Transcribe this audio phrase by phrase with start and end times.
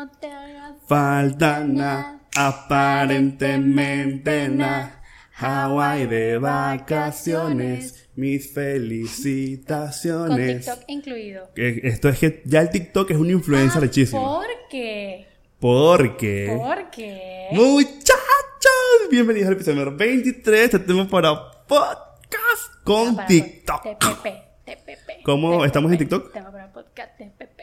[0.00, 5.02] no te haga Falta nada, aparentemente nada.
[5.36, 10.64] Hawaii de vacaciones, mis Con felicitaciones.
[10.66, 11.50] TikTok incluido.
[11.54, 14.20] Esto es que ya el TikTok es una influencia Ah, rechísima.
[14.22, 15.26] ¿Por qué?
[15.58, 16.54] Porque.
[16.56, 17.48] Porque.
[17.52, 21.34] Muchachos, bienvenidos al episodio número 23 de Tema para
[21.66, 23.82] Podcast con Para TikTok.
[23.82, 24.24] TPP.
[24.64, 25.22] TPP.
[25.24, 26.32] ¿Cómo estamos en TikTok?
[26.32, 27.18] Tema para podcast.
[27.18, 27.59] TPP.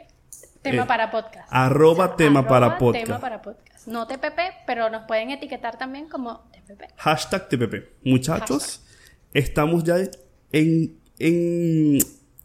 [0.71, 1.47] Tema Eh, para podcast.
[1.51, 3.05] arroba tema Arroba para podcast.
[3.05, 3.87] Tema para podcast.
[3.87, 6.83] No TPP, pero nos pueden etiquetar también como TPP.
[6.97, 7.75] Hashtag TPP.
[8.03, 8.85] Muchachos,
[9.33, 9.95] estamos ya
[10.51, 11.97] en, en,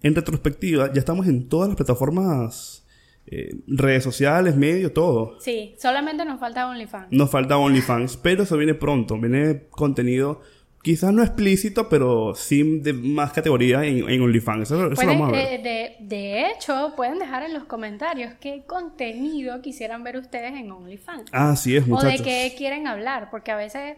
[0.02, 2.86] en retrospectiva, ya estamos en todas las plataformas,
[3.26, 5.38] eh, redes sociales, medios, todo.
[5.40, 7.08] Sí, solamente nos falta OnlyFans.
[7.12, 9.18] Nos falta OnlyFans, pero eso viene pronto.
[9.18, 10.40] Viene contenido,
[10.82, 14.62] quizás no explícito, pero sí de más categoría en, en OnlyFans.
[14.70, 15.60] Eso, eso lo vamos a ver.
[15.60, 15.62] eh,
[15.98, 21.30] de, de hecho, pueden dejar en los comentarios qué contenido quisieran ver ustedes en OnlyFans.
[21.32, 22.22] Así es, o de muchachos.
[22.22, 23.96] qué quieren hablar, porque a veces,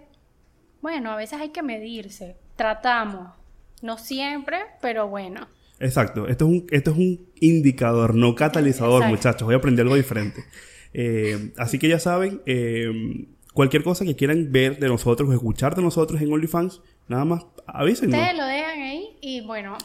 [0.83, 2.36] bueno, a veces hay que medirse.
[2.56, 3.33] Tratamos.
[3.83, 5.47] No siempre, pero bueno.
[5.80, 9.17] Exacto, esto es un, esto es un indicador, no catalizador, Exacto.
[9.17, 9.47] muchachos.
[9.47, 10.45] Voy a aprender algo diferente.
[10.95, 15.74] Eh, así que ya saben, eh, cualquier cosa que quieran ver de nosotros o escuchar
[15.74, 18.19] de nosotros en OnlyFans, nada más avísenos.
[18.19, 19.78] Ustedes lo dejan ahí y bueno,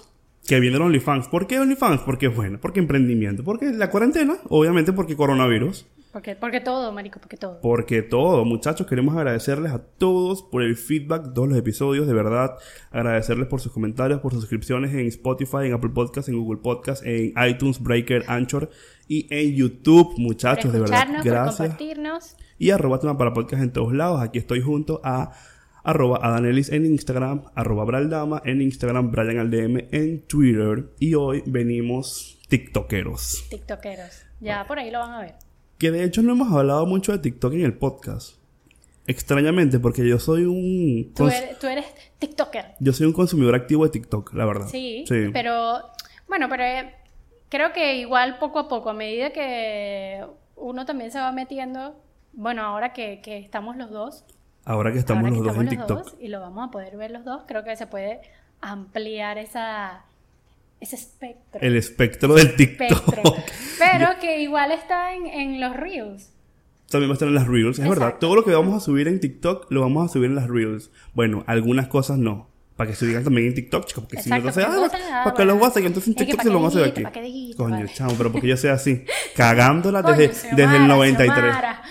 [0.46, 1.28] Que viene el OnlyFans.
[1.30, 2.02] ¿Por qué OnlyFans?
[2.02, 3.44] Porque bueno, porque emprendimiento.
[3.44, 5.86] Porque la cuarentena, obviamente porque coronavirus.
[6.12, 7.62] porque, porque todo, marico, porque todo.
[7.62, 12.14] Porque todo, muchachos, queremos agradecerles a todos por el feedback de todos los episodios, de
[12.16, 12.56] verdad.
[12.90, 17.06] Agradecerles por sus comentarios, por sus suscripciones en Spotify, en Apple Podcasts, en Google Podcasts,
[17.06, 18.72] en iTunes, Breaker, Anchor
[19.08, 20.98] y en YouTube, muchachos, por de verdad.
[21.02, 21.58] escucharnos, por Gracias.
[21.58, 22.36] compartirnos.
[22.60, 24.22] Y arroba tema para podcast en todos lados.
[24.22, 25.32] Aquí estoy junto a
[25.84, 30.90] arroba Adanelis en Instagram, arroba Braldama en Instagram, Brian Aldm en Twitter.
[31.00, 33.46] Y hoy venimos TikTokeros.
[33.50, 34.24] TikTokeros.
[34.42, 35.36] Ya por ahí lo van a ver.
[35.78, 38.36] Que de hecho no hemos hablado mucho de TikTok en el podcast.
[39.08, 41.14] Extrañamente, porque yo soy un...
[41.16, 41.86] Tú eres, tú eres
[42.20, 42.76] TikToker.
[42.80, 44.68] Yo soy un consumidor activo de TikTok, la verdad.
[44.68, 45.30] Sí, Sí.
[45.34, 45.80] pero
[46.28, 46.94] bueno, pero eh,
[47.48, 50.24] creo que igual poco a poco, a medida que
[50.58, 51.96] uno también se va metiendo,
[52.34, 54.26] bueno, ahora que, que estamos los dos,
[54.66, 56.14] Ahora que estamos ahora los que dos en estamos los TikTok.
[56.14, 58.22] dos y lo vamos a poder ver los dos, creo que se puede
[58.62, 60.04] ampliar esa
[60.80, 61.60] ese espectro.
[61.62, 62.92] El espectro del TikTok.
[62.92, 63.36] espectro.
[63.80, 66.32] Pero que igual está en, en los reels.
[66.90, 67.78] También va a estar en las Reels.
[67.78, 68.08] Es verdad.
[68.08, 68.28] Exacto.
[68.28, 70.90] Todo lo que vamos a subir en TikTok lo vamos a subir en las Reels.
[71.14, 72.50] Bueno, algunas cosas no.
[72.78, 74.06] Para que se digan también en TikTok, chicos.
[74.06, 75.86] Porque si no, Exacto, porque ah, ah, ¿para qué lo a hacer?
[75.86, 77.54] Entonces en TikTok se lo vamos a hacer aquí.
[77.56, 79.04] Coño, chamo, pero porque yo sea así.
[79.36, 81.28] Cagándola Coño, desde, desde el 93.
[81.28, 81.84] Xiomara.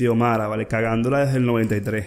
[0.00, 0.66] Xiomara, vale.
[0.66, 2.06] Cagándola desde el 93.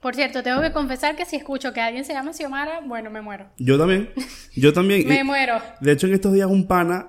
[0.00, 3.20] Por cierto, tengo que confesar que si escucho que alguien se llama Xiomara, bueno, me
[3.20, 3.46] muero.
[3.58, 4.10] Yo también.
[4.54, 5.06] Yo también.
[5.08, 5.60] Me muero.
[5.80, 7.08] De hecho, en estos días un pana,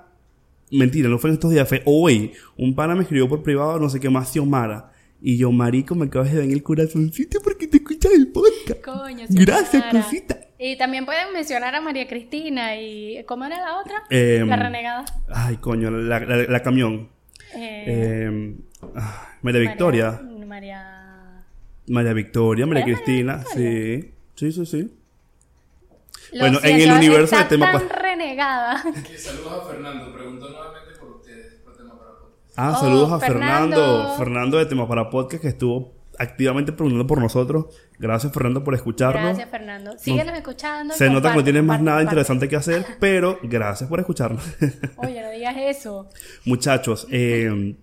[0.70, 3.88] mentira, no fue en estos días, fue hoy, un pana me escribió por privado, no
[3.88, 4.92] sé qué más, Xiomara.
[5.22, 8.80] Y yo, marico, me acabas de dar en el corazoncito porque te escuchas el podcast.
[8.82, 10.38] Coño, Gracias, cosita.
[10.58, 13.24] Y también pueden mencionar a María Cristina y...
[13.24, 14.02] ¿Cómo era la otra?
[14.10, 15.04] Em, la renegada.
[15.28, 17.08] Ay, coño, la, la, la camión.
[17.54, 18.54] Eh, Eh,
[18.96, 20.20] ah, María Victoria.
[20.46, 21.44] María...
[21.88, 23.36] María- Victoria, María ¿Era María Cristina.
[23.38, 23.54] Victoria?
[23.56, 24.96] Sí, sí, sí, sí.
[26.32, 28.82] Lo Bueno, en el universo de tema tan renegada.
[29.16, 30.12] Saludos a Fernando.
[30.14, 32.52] Preguntó nuevamente por ustedes, por tema para podcast.
[32.56, 33.76] Ah, Oh, saludos a Fernando.
[33.76, 34.16] Fernando.
[34.18, 37.66] Fernando de Tema para Podcast que estuvo activamente preguntando por nosotros.
[37.98, 39.22] Gracias, Fernando, por escucharnos.
[39.22, 39.98] Gracias, Fernando.
[39.98, 40.94] Síguenos escuchando.
[40.94, 44.44] Se nota que no tienes más nada interesante que hacer, pero gracias por escucharnos.
[44.98, 46.08] Oye, no digas eso.
[46.44, 47.74] Muchachos, eh,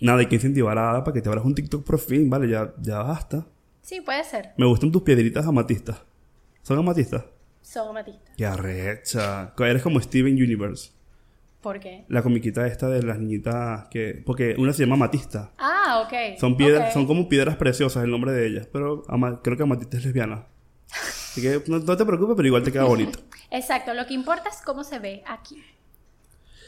[0.00, 2.48] nada, hay que incentivar a Ada para que te abras un TikTok por fin, ¿vale?
[2.48, 3.46] Ya, ya basta.
[3.82, 4.52] Sí, puede ser.
[4.56, 6.00] Me gustan tus piedritas amatistas.
[6.62, 7.24] ¿Son amatistas?
[7.60, 8.34] Son amatistas.
[8.34, 9.52] Qué arrecha.
[9.58, 10.90] Eres como Steven Universe.
[11.64, 12.04] ¿Por qué?
[12.08, 14.22] La comiquita esta de las niñitas que...
[14.24, 15.50] Porque una se llama amatista.
[15.58, 16.38] Ah, ok.
[16.38, 18.68] Son piedras, son como piedras preciosas el nombre de ellas.
[18.70, 20.46] Pero ama- creo que amatista es lesbiana.
[20.92, 23.18] Así que no, no te preocupes, pero igual te queda bonito.
[23.50, 25.56] Exacto, lo que importa es cómo se ve aquí.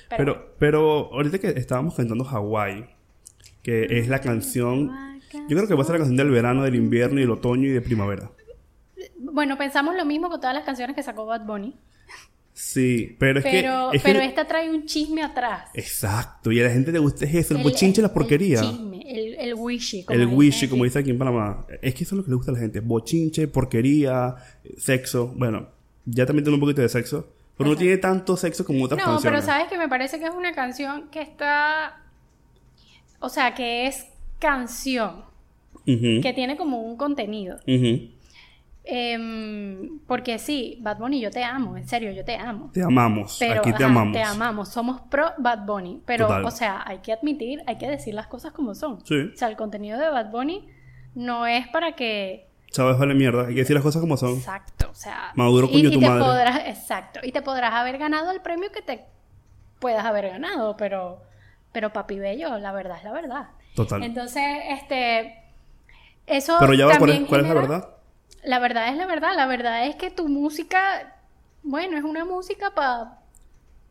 [0.09, 0.81] Pero, Pero, pero
[1.12, 2.87] ahorita que estábamos cantando Hawaii,
[3.62, 4.91] que es la canción,
[5.49, 7.67] yo creo que va a ser la canción del verano, del invierno y del otoño
[7.69, 8.31] y de primavera.
[9.19, 11.76] bueno, pensamos lo mismo con todas las canciones que sacó Bad Bunny.
[12.58, 13.97] Sí, pero es pero que...
[13.99, 15.69] es pero que- esta trae un chisme atrás.
[15.75, 18.26] Exacto, y a la gente le gusta es eso, el, El- bochinche y la el
[18.70, 20.05] chisme, el, el wishy.
[20.05, 21.67] como El wishy, como dice aquí en Panamá.
[21.82, 22.81] Es que eso es lo que le gusta a la gente.
[22.81, 24.37] Bochinche, porquería,
[24.79, 25.35] sexo.
[25.37, 25.69] Bueno,
[26.06, 27.29] ya también tiene un poquito de sexo.
[27.58, 29.41] Pero no tiene tanto sexo como otras No, canciones.
[29.41, 32.03] pero sabes que me parece que es una canción que está.
[33.20, 34.06] O sea, que es
[34.38, 35.25] canción,
[35.85, 37.56] que tiene como un contenido.
[37.67, 38.11] ujú.
[38.88, 42.71] Em, porque sí, Bad Bunny, yo te amo, en serio, yo te amo.
[42.73, 43.37] Te amamos.
[43.41, 44.12] Pero, Aquí te ajá, amamos.
[44.12, 46.03] Te amamos, somos pro Bad Bunny.
[46.06, 46.44] Pero, Total.
[46.44, 49.05] o sea, hay que admitir, hay que decir las cosas como son.
[49.05, 49.31] Sí.
[49.35, 50.69] O sea, el contenido de Bad Bunny
[51.17, 52.47] no es para que.
[52.71, 53.49] Sabes, vale mierda.
[53.49, 54.35] Hay que decir las cosas como son.
[54.35, 55.32] Exacto, o sea.
[55.35, 56.23] Maduro, y, y tu te madre.
[56.25, 57.19] podrás, exacto.
[57.25, 59.05] Y te podrás haber ganado el premio que te
[59.81, 61.23] puedas haber ganado, pero.
[61.73, 63.49] Pero papi bello, la verdad es la verdad.
[63.75, 64.05] Total.
[64.05, 65.43] Entonces, este.
[66.25, 66.56] Eso.
[66.61, 67.95] Pero ya va, ¿cuál es, cuál es la verdad?
[68.46, 69.32] La verdad es la verdad.
[69.37, 71.14] La verdad es que tu música.
[71.62, 73.19] Bueno, es una música para.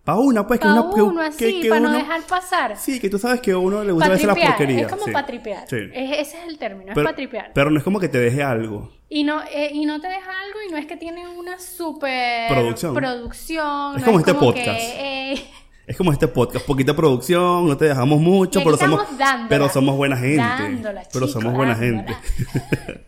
[0.05, 0.93] Pa' una, pues, que Para una.
[0.95, 2.77] que- uno, que- así, que para no dejar pasar.
[2.77, 4.81] Sí, que tú sabes que a uno le gusta Pa' hacer la porquería.
[4.81, 5.11] Es como sí.
[5.11, 5.67] para tripear.
[5.67, 5.77] Sí.
[5.93, 7.51] Es- ese es el término, Pero, es para tripear.
[7.55, 8.91] pero no es como que te deje algo.
[9.09, 12.49] Y no, eh, y no te deja algo y no es que tiene una super
[12.49, 12.93] Producción.
[12.93, 14.79] producción, Es no como este que, podcast.
[14.79, 15.45] eh,
[15.87, 19.95] Es como este podcast, poquita producción, no te dejamos mucho, pero somos, dándola, pero somos
[19.95, 20.37] buena gente.
[20.37, 22.15] dándola, pero somos buena dándola.
[22.15, 23.03] gente.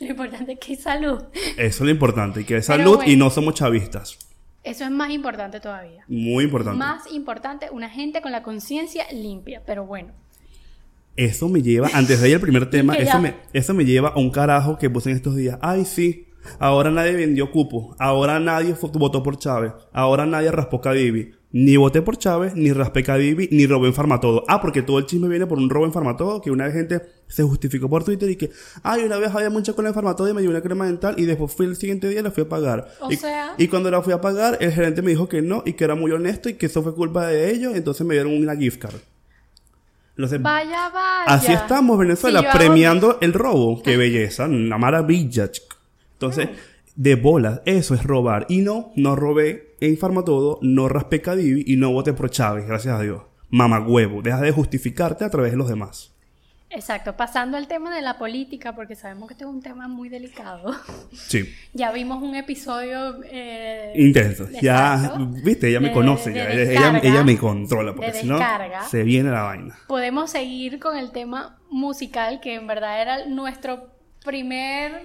[0.00, 1.22] lo importante es que hay salud.
[1.32, 4.18] Eso es lo importante, y que Pero salud y no somos chavistas.
[4.62, 6.04] Eso es más importante todavía.
[6.06, 6.78] Muy importante.
[6.78, 9.62] Más importante, una gente con la conciencia limpia.
[9.66, 10.12] Pero bueno,
[11.16, 14.18] Eso me lleva, antes de ir al primer tema, eso me, eso me lleva a
[14.18, 15.58] un carajo que puse en estos días.
[15.62, 21.32] Ay, sí, ahora nadie vendió cupo, ahora nadie votó por Chávez, ahora nadie raspó Cadivi.
[21.54, 24.42] Ni voté por Chávez, ni raspé Cadivi, ni robé en Farmatodo.
[24.48, 27.02] Ah, porque todo el chisme viene por un robo en Farmatodo, que una vez gente
[27.28, 28.50] se justificó por Twitter y que,
[28.82, 31.26] ay, una vez había mucha cola en Farmatodo y me dio una crema dental y
[31.26, 32.88] después fui el siguiente día y la fui a pagar.
[33.00, 35.62] O y, sea- y cuando la fui a pagar, el gerente me dijo que no
[35.66, 38.32] y que era muy honesto y que eso fue culpa de ellos, entonces me dieron
[38.34, 38.94] una gift card.
[40.16, 41.24] Entonces, vaya, vaya.
[41.26, 43.82] Así estamos, Venezuela, hago- premiando el robo.
[43.82, 45.50] Qué belleza, una maravilla.
[45.50, 45.76] chico.
[46.14, 46.48] Entonces,
[46.96, 48.46] de bolas, eso es robar.
[48.48, 52.98] Y no, no robé en Farmatodo, no raspé Cadivi y no voté por Chávez, gracias
[52.98, 53.22] a Dios.
[53.50, 56.10] Mamagüevo, deja de justificarte a través de los demás.
[56.70, 60.08] Exacto, pasando al tema de la política, porque sabemos que este es un tema muy
[60.08, 60.74] delicado.
[61.12, 64.48] Sí, ya vimos un episodio eh, intenso.
[64.62, 65.14] Ya,
[65.44, 66.50] viste, ella me de- conoce, de ya.
[66.50, 68.38] Ella, descarga, ella me controla, porque de si no,
[68.88, 69.78] se viene la vaina.
[69.86, 73.90] Podemos seguir con el tema musical, que en verdad era nuestro
[74.24, 75.02] primer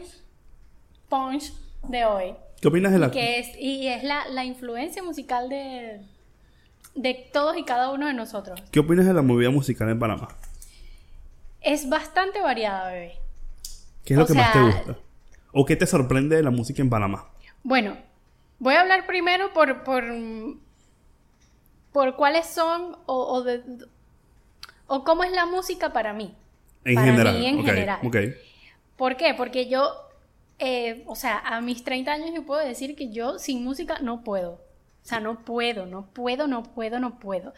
[1.09, 1.51] punch
[1.89, 2.33] de hoy.
[2.61, 3.07] ¿Qué opinas de la...
[3.07, 6.01] Y que es, y es la, la influencia musical de,
[6.95, 8.61] de todos y cada uno de nosotros.
[8.71, 10.29] ¿Qué opinas de la movida musical en Panamá?
[11.61, 13.19] Es bastante variada, bebé.
[14.05, 14.97] ¿Qué es lo que más te gusta?
[15.51, 17.25] ¿O qué te sorprende de la música en Panamá?
[17.63, 17.97] Bueno,
[18.59, 20.03] voy a hablar primero por, por,
[21.91, 23.63] por cuáles son o, o, de-
[24.87, 26.33] o cómo es la música para mí.
[26.85, 27.39] En Para general.
[27.39, 27.99] mí en general.
[28.03, 28.17] ok.
[28.95, 29.33] ¿Por qué?
[29.35, 29.93] Porque yo,
[30.59, 34.23] eh, o sea, a mis 30 años yo puedo decir que yo sin música no
[34.23, 34.53] puedo.
[34.53, 37.53] O sea, no puedo, no puedo, no puedo, no puedo.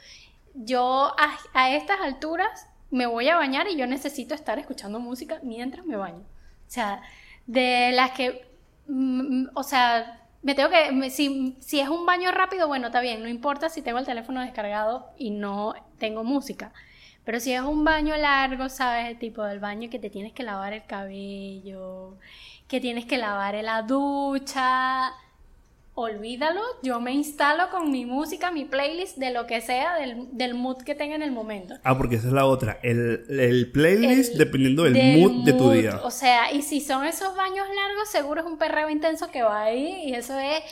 [0.54, 1.16] Yo
[1.54, 5.96] a, estas alturas me voy a bañar y yo necesito estar escuchando música mientras me
[5.96, 6.19] baño.
[6.68, 7.01] O sea,
[7.48, 8.48] de las que,
[8.88, 13.22] mm, o sea, me tengo que, si, si es un baño rápido, bueno, está bien,
[13.24, 16.74] no importa si tengo el teléfono descargado y no tengo música.
[17.30, 19.08] Pero si es un baño largo, ¿sabes?
[19.08, 22.16] El tipo del baño que te tienes que lavar el cabello,
[22.68, 25.12] que tienes que lavar en la ducha.
[25.94, 30.56] Olvídalo, yo me instalo con mi música, mi playlist, de lo que sea, del, del
[30.56, 31.76] mood que tenga en el momento.
[31.84, 32.80] Ah, porque esa es la otra.
[32.81, 36.00] El, el playlist El- dependiendo del, del mood, de tu mood, día.
[36.04, 39.66] O sea, y si son esos baños largos, seguro es un perreo intenso que va
[39.66, 40.64] ahí y eso es...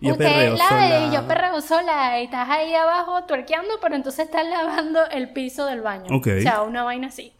[0.00, 1.06] Yo usted perreo lave sola.
[1.06, 5.66] y yo perreo sola y estás ahí abajo tuerqueando, pero entonces estás lavando el piso
[5.66, 6.14] del baño.
[6.16, 6.28] Ok.
[6.38, 7.32] O sea, una vaina así.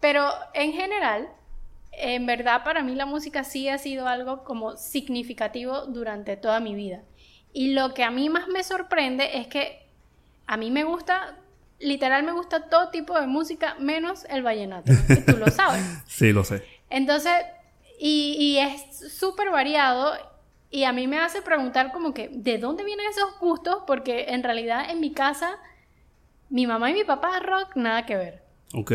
[0.00, 1.28] Pero en general,
[1.92, 6.74] en verdad para mí la música sí ha sido algo como significativo durante toda mi
[6.74, 7.02] vida.
[7.52, 9.86] Y lo que a mí más me sorprende es que
[10.46, 11.36] a mí me gusta,
[11.78, 14.92] literal me gusta todo tipo de música menos el vallenato.
[14.92, 15.82] Y tú lo sabes.
[16.06, 16.62] Sí, lo sé.
[16.90, 17.32] Entonces,
[17.98, 20.14] y, y es súper variado
[20.70, 23.84] y a mí me hace preguntar como que, ¿de dónde vienen esos gustos?
[23.86, 25.58] Porque en realidad en mi casa,
[26.50, 28.42] mi mamá y mi papá rock, nada que ver.
[28.74, 28.92] Ok.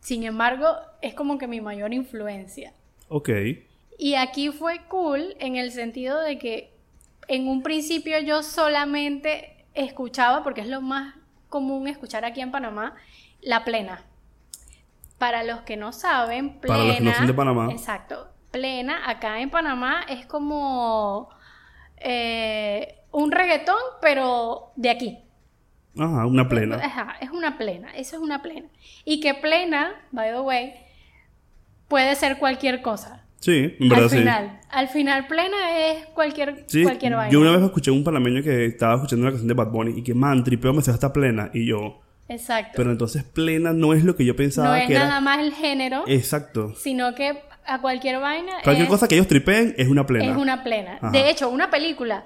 [0.00, 0.68] Sin embargo,
[1.02, 2.72] es como que mi mayor influencia.
[3.08, 3.30] Ok.
[3.98, 6.72] Y aquí fue cool en el sentido de que
[7.26, 11.16] en un principio yo solamente escuchaba, porque es lo más
[11.48, 12.94] común escuchar aquí en Panamá,
[13.40, 14.04] la plena.
[15.18, 16.76] Para los que no saben, plena.
[16.76, 17.68] Para los que no son de Panamá.
[17.72, 18.28] Exacto.
[18.50, 21.28] Plena, acá en Panamá es como
[21.98, 25.18] eh, un reggaetón, pero de aquí.
[25.98, 26.76] Ajá, una plena.
[26.76, 28.68] Ajá, es una plena, eso es una plena.
[29.04, 30.74] Y que plena, by the way,
[31.88, 33.24] puede ser cualquier cosa.
[33.40, 34.18] Sí, en verdad al sí.
[34.18, 37.30] final, al final plena es cualquier, Sí, cualquier vaina.
[37.32, 39.98] yo una vez escuché a un panameño que estaba escuchando una canción de Bad Bunny
[39.98, 41.50] y que, man, tripeo me hasta plena.
[41.54, 42.72] Y yo, Exacto.
[42.76, 45.20] pero entonces plena no es lo que yo pensaba no es que nada era.
[45.20, 46.74] más el género, Exacto.
[46.74, 48.54] sino que a cualquier vaina.
[48.64, 50.32] Cualquier es- cosa que ellos tripeen es una plena.
[50.32, 50.96] Es una plena.
[51.00, 51.10] Ajá.
[51.10, 52.24] De hecho, una película.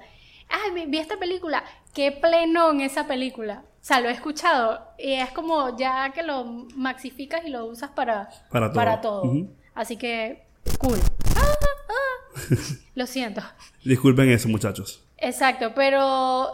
[0.48, 1.64] Ay, me- vi esta película.
[1.94, 3.64] Qué plenón esa película.
[3.66, 6.44] O sea, lo he escuchado y es como ya que lo
[6.76, 9.22] maxificas y lo usas para, Para todo.
[9.24, 9.50] Ujú.
[9.74, 10.44] Así que,
[10.78, 10.98] cool.
[11.36, 12.54] Ah, ah.
[12.94, 13.42] Lo siento.
[13.84, 15.04] Disculpen eso, muchachos.
[15.18, 16.52] Exacto, pero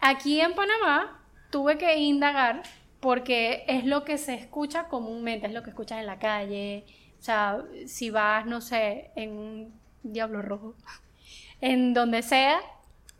[0.00, 1.20] aquí en Panamá
[1.50, 2.62] tuve que indagar
[3.00, 6.84] porque es lo que se escucha comúnmente, es lo que escuchas en la calle.
[7.22, 10.74] O sea, si vas, no sé, en un diablo rojo,
[11.60, 12.58] en donde sea,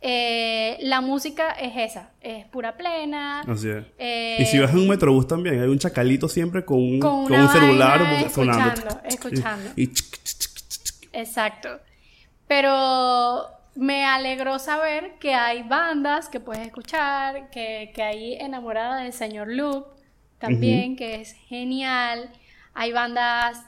[0.01, 3.39] eh, la música es esa, es pura plena.
[3.47, 3.85] Así es.
[3.97, 7.31] eh, y si vas en un metrobús también, hay un chacalito siempre con un, Con
[7.31, 8.71] un celular vaina sonando.
[8.73, 9.69] escuchando, escuchando.
[9.77, 9.93] Y, y.
[11.13, 11.79] Exacto.
[12.45, 13.45] Pero
[13.75, 19.47] me alegró saber que hay bandas que puedes escuchar, que, que hay enamorada del señor
[19.47, 19.85] Loop
[20.39, 22.29] también, que es genial.
[22.73, 23.61] Hay bandas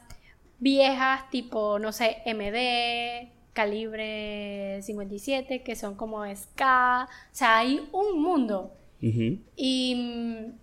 [0.60, 7.08] viejas tipo, no sé, MD, Calibre 57, que son como ska.
[7.08, 8.74] O sea, hay un mundo.
[9.02, 10.54] Y mm,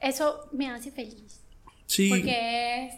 [0.00, 1.42] eso me hace feliz.
[1.86, 2.10] Sí.
[2.10, 2.94] Porque es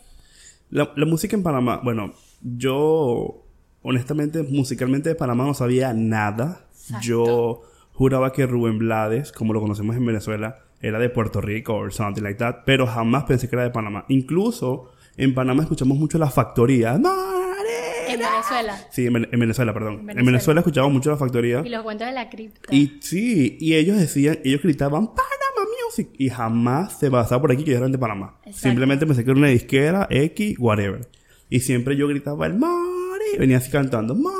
[0.70, 2.12] La, la música en Panamá, bueno,
[2.42, 3.44] yo
[3.82, 6.66] honestamente musicalmente de Panamá no sabía nada.
[6.72, 7.06] Exacto.
[7.06, 7.62] Yo
[7.92, 12.22] juraba que Rubén Blades, como lo conocemos en Venezuela, era de Puerto Rico o something
[12.22, 14.04] like that, pero jamás pensé que era de Panamá.
[14.08, 16.94] Incluso en Panamá escuchamos mucho la factoría.
[16.94, 18.78] En Venezuela.
[18.90, 19.94] Sí, en, Ven- en Venezuela, perdón.
[19.94, 20.30] En En Venezuela.
[20.32, 21.62] Venezuela escuchamos mucho la factoría.
[21.64, 22.74] Y los cuentos de la cripta.
[22.74, 27.64] Y sí, y ellos decían, ellos gritaban Panama Music y jamás se pasaba por aquí
[27.64, 28.36] que eran de Panamá.
[28.44, 28.60] Exacto.
[28.68, 31.08] Simplemente pensé que era una disquera, X, whatever.
[31.50, 34.34] Y siempre yo gritaba el Mari, venía así cantando Marina.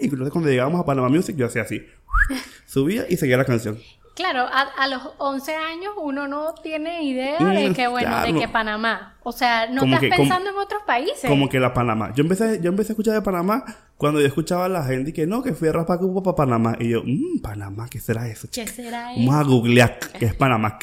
[0.00, 1.82] Y entonces cuando llegábamos a Panama Music yo hacía así.
[2.66, 3.78] Subía y seguía la canción.
[4.20, 8.32] Claro, a, a los 11 años uno no tiene idea Mm, de que, bueno, claro.
[8.32, 9.16] de que Panamá.
[9.22, 11.28] O sea, no Como estás que- como- pensando en otros países.
[11.28, 12.12] Como que la Panamá.
[12.14, 13.64] Yo empecé, yo empecé a escuchar de Panamá
[13.96, 16.76] cuando yo escuchaba a la gente y que no, que fui a raspar para Panamá.
[16.78, 18.48] Y yo, mmm, Panamá, ¿qué será eso?
[18.52, 19.32] ¿Qué será Vamos eso?
[19.32, 20.78] a googlear que es Panamá.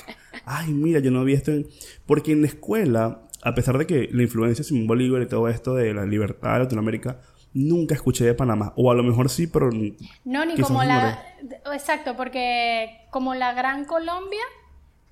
[0.46, 1.68] Ay, mira, yo no vi esto en...
[2.06, 5.48] Porque en la escuela, a pesar de que la influencia de Simón Bolívar y todo
[5.48, 7.20] esto de la libertad de Latinoamérica,
[7.58, 8.74] nunca escuché de Panamá.
[8.78, 9.70] O a lo mejor sí, pero...
[10.24, 11.24] No, ni como la...
[11.74, 14.44] Exacto, porque como la Gran Colombia,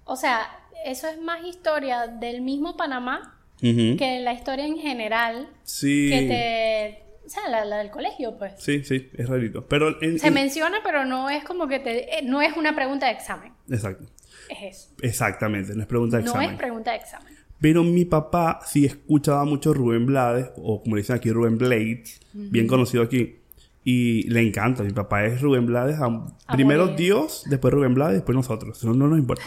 [0.03, 0.41] o sea,
[0.85, 6.09] eso es más historia del mismo Panamá que la historia en general Sí.
[6.11, 7.05] que te...
[7.25, 8.53] O sea, la, la del colegio, pues.
[8.59, 9.65] Sí, sí, es rarito.
[9.67, 10.19] Pero en...
[10.19, 12.19] Se en- menciona, pero no es como que te...
[12.19, 13.51] eh, No es una pregunta de examen.
[13.67, 14.05] Exacto.
[14.47, 14.93] Es eso.
[15.01, 16.51] Exactamente, no es pregunta de No examen.
[16.51, 17.34] es pregunta de examen.
[17.61, 22.19] Pero mi papá sí escuchaba mucho Rubén Blades, o como le dicen aquí, Rubén Blades,
[22.33, 23.35] bien conocido aquí.
[23.83, 24.83] Y le encanta.
[24.83, 25.97] Mi papá es Rubén Blades.
[25.99, 26.97] a- primero morir.
[26.97, 28.83] Dios, después Rubén Blades, después nosotros.
[28.83, 29.43] No, no nos importa.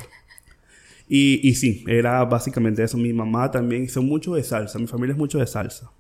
[1.08, 2.96] Y, y sí, era básicamente eso.
[2.98, 4.78] Mi mamá también son mucho de salsa.
[4.78, 5.90] Mi familia es mucho de salsa.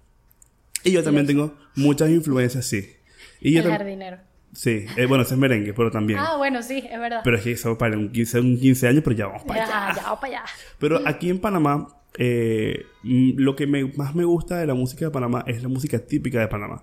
[0.84, 2.86] Y yo también tengo muchas influencias, sí.
[3.40, 4.18] Y El jardinero.
[4.52, 6.18] Sí, eh, bueno, ese es merengue, pero también.
[6.18, 7.20] Ah, bueno, sí, es verdad.
[7.22, 9.70] Pero es que eso para un 15, un 15 años, pero ya vamos para allá.
[9.90, 10.44] ya, ya, vamos para allá.
[10.78, 15.04] Pero aquí en Panamá, eh, mm, lo que me- más me gusta de la música
[15.04, 16.82] de Panamá es la música típica de Panamá.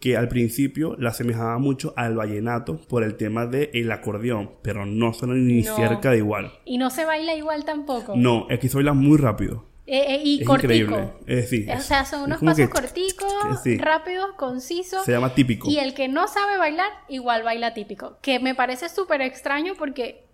[0.00, 5.12] Que al principio la asemejaba mucho al vallenato por el tema del acordeón, pero no
[5.12, 5.74] suena ni No.
[5.76, 6.52] cerca de igual.
[6.64, 8.14] Y no se baila igual tampoco.
[8.16, 9.66] No, es que se baila muy rápido.
[9.90, 10.72] Eh, eh, y Es cortico.
[10.74, 11.12] increíble.
[11.24, 13.32] Decir, O sea, son unos pasos que- corticos,
[13.64, 13.78] sí.
[13.78, 15.02] rápidos, concisos.
[15.06, 15.70] Se llama típico.
[15.70, 18.18] Y el que no sabe bailar, igual baila típico.
[18.20, 20.24] Que me parece súper extraño porque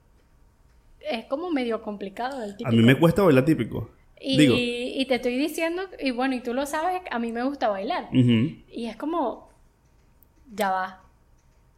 [1.01, 2.69] es como medio complicado el típico.
[2.69, 3.91] A mí me cuesta bailar típico.
[4.21, 7.45] y, Digo, y te estoy diciendo, y bueno, y tú lo sabes, a mí me
[7.45, 8.09] gusta bailar.
[8.13, 9.51] Y es como,
[10.53, 11.01] ya va.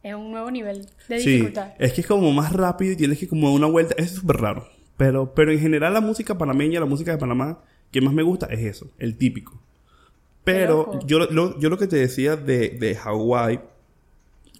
[0.01, 1.73] Es un nuevo nivel de Sí, dificultad.
[1.77, 3.93] es que es como más rápido y tienes que como dar una vuelta.
[3.97, 4.67] Es súper raro.
[4.97, 7.59] Pero, pero en general la música panameña, la música de Panamá,
[7.91, 9.61] que más me gusta es eso, el típico.
[10.43, 13.59] Pero yo, lo, yo lo que te decía de, de Hawái,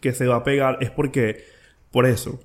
[0.02, 1.44] que se va a pegar, es porque,
[1.92, 2.40] por eso,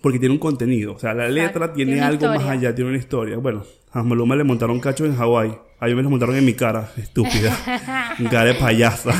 [0.00, 0.94] porque tiene un contenido.
[0.94, 3.36] O sea, la letra tiene, algo más allá, tiene una historia.
[3.38, 5.58] Bueno, a Maluma le montaron cacho en Hawái.
[5.78, 7.56] A mí me lo montaron en mi cara, estúpida.
[8.30, 9.12] cara de payasa.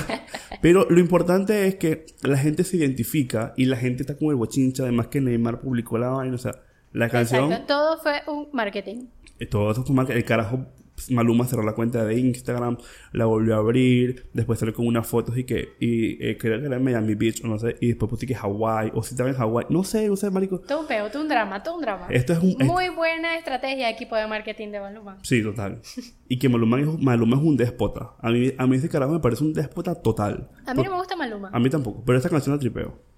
[0.60, 4.36] Pero lo importante es que la gente se identifica y la gente está con el
[4.36, 4.82] bochincha.
[4.82, 6.34] Además que Neymar publicó la vaina.
[6.34, 6.56] O sea,
[6.92, 7.44] la canción...
[7.52, 9.06] Exacto, todo fue un marketing.
[9.38, 12.76] Eh, Todo eso fue marca- El carajo, pues, Maluma cerró la cuenta de Instagram,
[13.12, 16.66] la volvió a abrir, después salió con unas fotos y que, y eh, creo que
[16.66, 19.30] era en Miami Beach, o no sé, y después puse que Hawái, o si estaba
[19.30, 20.60] en Hawái, no sé, no sé, marico.
[20.60, 22.06] Todo un peo, todo un drama, todo un drama.
[22.10, 22.56] Esto es un...
[22.60, 25.16] es- Muy buena estrategia de equipo de marketing de Maluma.
[25.22, 25.80] sí, total.
[26.28, 28.10] Y que Maluma es, Maluma es un déspota.
[28.20, 30.50] A mí, a mí ese carajo me parece un déspota total.
[30.66, 31.48] A mí no me gusta Maluma.
[31.50, 33.08] A mí tampoco, pero esta canción la tripeo.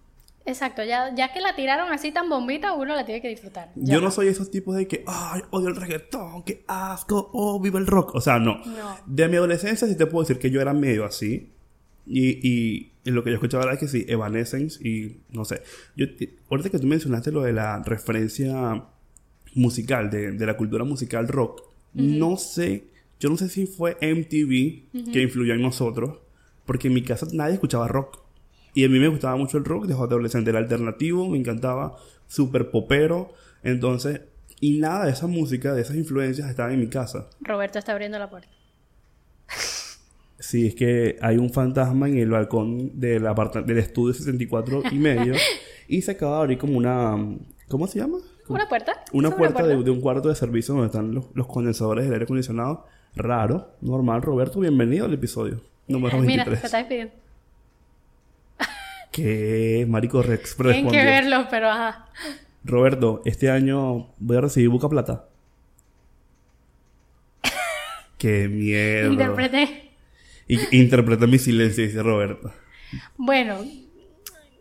[0.44, 3.70] Exacto, ya, ya que la tiraron así tan bombita, uno la tiene que disfrutar.
[3.76, 3.94] Ya.
[3.94, 7.78] Yo no soy esos tipos de que, ay, odio el reggaetón, qué asco, oh, viva
[7.78, 8.14] el rock.
[8.14, 8.58] O sea, no.
[8.64, 8.96] No.
[9.06, 11.50] De mi adolescencia sí te puedo decir que yo era medio así.
[12.04, 15.62] Y, y, y lo que yo escuchaba era que sí, Evanescence y no sé.
[15.96, 16.06] Yo,
[16.50, 18.84] ahorita que tú mencionaste lo de la referencia
[19.54, 21.62] musical, de, de la cultura musical rock,
[21.94, 22.84] no sé,
[23.20, 26.18] yo no sé si fue MTV que influyó en nosotros,
[26.64, 28.18] porque en mi casa nadie escuchaba rock.
[28.74, 32.70] Y a mí me gustaba mucho el rock, desde adolescente era alternativo, me encantaba, súper
[32.70, 33.32] popero.
[33.62, 34.22] Entonces,
[34.60, 37.28] y nada de esa música, de esas influencias estaban en mi casa.
[37.40, 38.48] Roberto está abriendo la puerta.
[40.38, 43.22] Sí, es que hay un fantasma en el balcón del,
[43.66, 45.34] del estudio 64 y medio.
[45.88, 47.16] y se acaba de abrir como una.
[47.68, 48.18] ¿Cómo se llama?
[48.46, 49.04] Como- ¿Una puerta?
[49.12, 52.14] Una ¿Es puerta de, de un cuarto de servicio donde están los, los condensadores del
[52.14, 52.86] aire acondicionado.
[53.14, 54.22] Raro, normal.
[54.22, 56.60] Roberto, bienvenido al episodio número Mira, 23.
[56.60, 57.14] te está despidiendo.
[59.12, 62.06] Que Marico Rex Tienen que verlo, pero ajá.
[62.64, 65.26] Roberto, este año voy a recibir Buca Plata.
[68.18, 69.12] Qué miedo.
[69.12, 69.90] Interpreté.
[70.48, 72.52] Y, interpreta mi silencio, dice Roberto.
[73.16, 73.58] Bueno,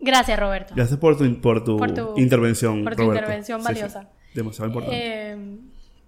[0.00, 0.74] gracias, Roberto.
[0.76, 2.84] Gracias por tu, por tu, Por tu- intervención.
[2.84, 3.20] por tu Roberto.
[3.24, 3.72] intervención Sí, sí.
[3.72, 4.10] valiosa.
[4.34, 4.96] Demasiado importante.
[5.32, 5.36] Eh,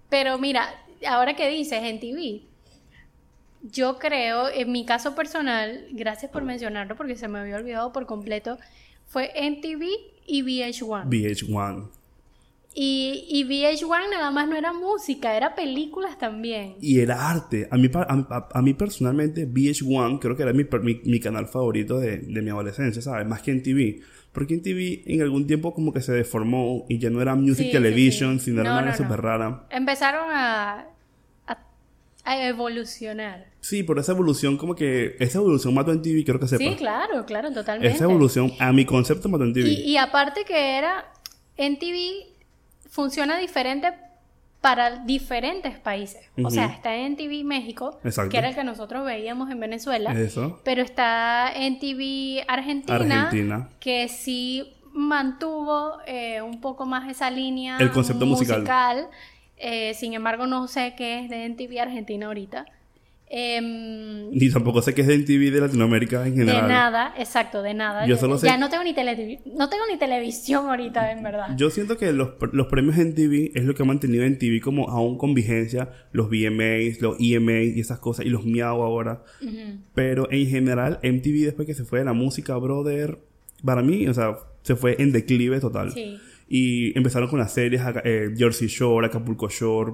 [0.09, 0.67] pero mira,
[1.07, 2.41] ahora que dices en TV,
[3.71, 8.05] yo creo, en mi caso personal, gracias por mencionarlo porque se me había olvidado por
[8.05, 8.57] completo,
[9.07, 9.87] fue en TV
[10.27, 11.05] y VH1.
[11.09, 11.89] VH1.
[12.77, 16.75] y, y VH1 nada más no era música, era películas también.
[16.81, 17.67] Y era arte.
[17.71, 21.99] A mí, a, a- mí personalmente, VH1 creo que era mi, mi, mi canal favorito
[21.99, 23.25] de, de mi adolescencia, ¿sabes?
[23.27, 24.01] Más que en TV.
[24.33, 27.57] Porque en TV en algún tiempo como que se deformó y ya no era Music
[27.57, 28.45] Sí, sí, Television, sí.
[28.45, 29.21] sino era No, una no, súper no.
[29.21, 29.63] rara.
[29.69, 30.87] Empezaron a,
[31.47, 31.57] a,
[32.25, 33.45] a evolucionar.
[33.65, 35.15] Sí, pero esa evolución como que...
[35.19, 36.63] Esa evolución mató en TV, quiero que sepa.
[36.63, 37.95] Sí, claro, claro, totalmente.
[37.95, 39.69] Esa evolución, a mi concepto, mató en TV.
[39.69, 41.11] Y, y aparte que era,
[41.57, 42.27] en TV
[42.87, 43.91] funciona diferente
[44.61, 46.21] para diferentes países.
[46.43, 48.29] O sea, está en TV México, Exacto.
[48.29, 50.61] que era el que nosotros veíamos en Venezuela, Eso.
[50.63, 53.69] pero está en TV Argentina, Argentina.
[53.79, 59.07] que sí mantuvo eh, un poco más esa línea El concepto musical.
[59.57, 62.65] Eh, sin embargo, no sé qué es de NTV Argentina ahorita.
[63.27, 66.67] Em, Ni tampoco sé qué es de TV de Latinoamérica en de general.
[66.67, 68.05] nada, exacto, de nada.
[68.05, 71.23] Yo Ya- solo sé- Ya no tengo ni tele- no tengo ni televisión ahorita, en
[71.23, 71.55] verdad.
[71.57, 74.59] Yo siento que los, los premios en TV es lo que ha mantenido en TV
[74.61, 79.23] como aún con vigencia los VMAs, los EMAs y esas cosas, y los Miau ahora.
[79.41, 79.79] Ujú.
[79.93, 83.17] Pero en general, MTV después que se fue de la música, brother,
[83.63, 85.91] para mí, o sea, se fue en declive total.
[85.91, 86.17] Sí.
[86.47, 89.93] Y empezaron con las series, eh, Jersey Shore, Acapulco Shore,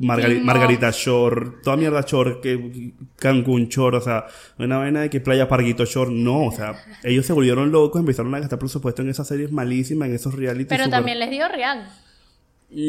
[0.00, 4.26] Margari- Margarita Shore, toda mierda Shore, que, Cancún Shore, o sea,
[4.58, 8.34] una vaina de que Playa Parguito Shore, no, o sea, ellos se volvieron locos, empezaron
[8.34, 11.46] a gastar presupuesto en esas series malísimas, en esos reality Pero super- también les dio
[11.48, 11.88] real.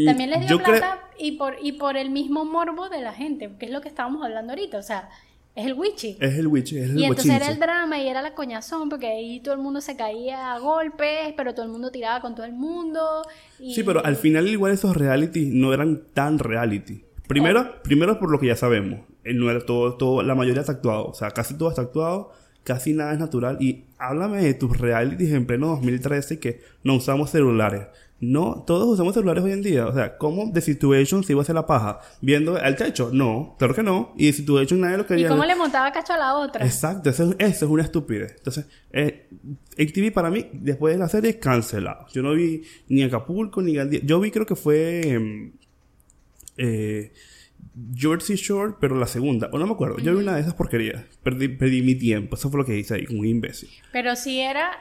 [0.06, 3.68] También les dio plata y por y por el mismo morbo de la gente, que
[3.68, 5.10] es lo que estábamos hablando ahorita, o sea,
[5.56, 6.18] es el witchy.
[6.20, 9.08] Es el witch, es el Y entonces era el drama y era la coñazón, porque
[9.08, 12.46] ahí todo el mundo se caía a golpes, pero todo el mundo tiraba con todo
[12.46, 13.24] el mundo.
[13.60, 17.04] y- Sí, pero al final igual esos reality no eran tan reality.
[17.28, 19.00] Primero, primero por lo que ya sabemos.
[19.24, 21.06] eh, No era todo, todo, la mayoría está actuado.
[21.08, 22.32] O sea, casi todo está actuado,
[22.64, 23.58] casi nada es natural.
[23.60, 27.88] Y háblame de tus realities en pleno 2013 que no usamos celulares.
[28.32, 29.88] No, todos usamos celulares hoy en día.
[29.88, 32.00] O sea, ¿cómo The Situation se iba a hacer la paja?
[32.22, 33.10] ¿Viendo al techo?
[33.14, 34.14] No, claro que no.
[34.18, 35.28] Y The Situation nadie lo ¿Y quería.
[35.28, 35.50] cómo ver.
[35.50, 36.66] le montaba cacho a la otra?
[36.66, 38.36] Exacto, eso, es- eso es una estupidez.
[38.38, 39.30] Entonces, eh,
[39.78, 42.08] ATV para mí, después de la serie, cancelado.
[42.14, 44.00] Yo no vi ni Acapulco ni Gandía.
[44.04, 45.52] Yo vi, creo que fue em,
[46.58, 47.12] eh,
[47.96, 49.50] Jersey Shore, pero la segunda.
[49.52, 49.98] O no me acuerdo.
[50.00, 51.04] Yo vi una de esas porquerías.
[51.24, 52.36] Perdí, perdí mi tiempo.
[52.36, 53.70] Eso fue lo que hice ahí, un imbécil.
[53.92, 54.72] Pero sí era.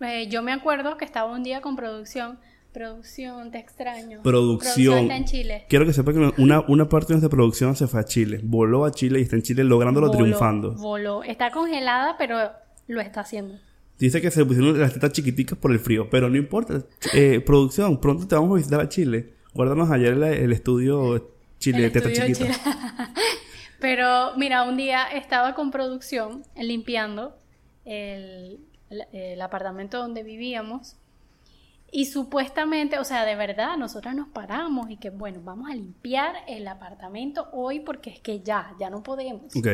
[0.00, 2.38] eh, yo me acuerdo que estaba un día con producción.
[2.74, 4.20] Producción, te extraño.
[4.22, 4.98] Producción.
[4.98, 5.64] está en Chile.
[5.68, 8.40] Quiero que sepa que una, una parte de nuestra producción se fue a Chile.
[8.42, 10.72] Voló a Chile y está en Chile lográndolo Voló, triunfando.
[10.74, 11.22] Voló.
[11.22, 12.36] Está congelada, pero
[12.88, 13.54] lo está haciendo.
[13.98, 16.82] Dice que se pusieron las tetas chiquiticas por el frío, pero no importa.
[17.14, 19.34] Eh, producción, pronto te vamos a visitar a Chile.
[19.54, 22.60] Guárdanos ayer el, el estudio Chile de El tetas estudio chiquitas.
[23.80, 27.36] Pero mira, un día estaba con producción limpiando
[27.84, 28.60] el,
[28.90, 30.96] el- el apartamento donde vivíamos
[31.96, 36.34] y supuestamente, o sea, de verdad, nosotras nos paramos y que bueno, vamos a limpiar
[36.48, 39.54] el apartamento hoy porque es que ya, ya no podemos.
[39.54, 39.68] Ok.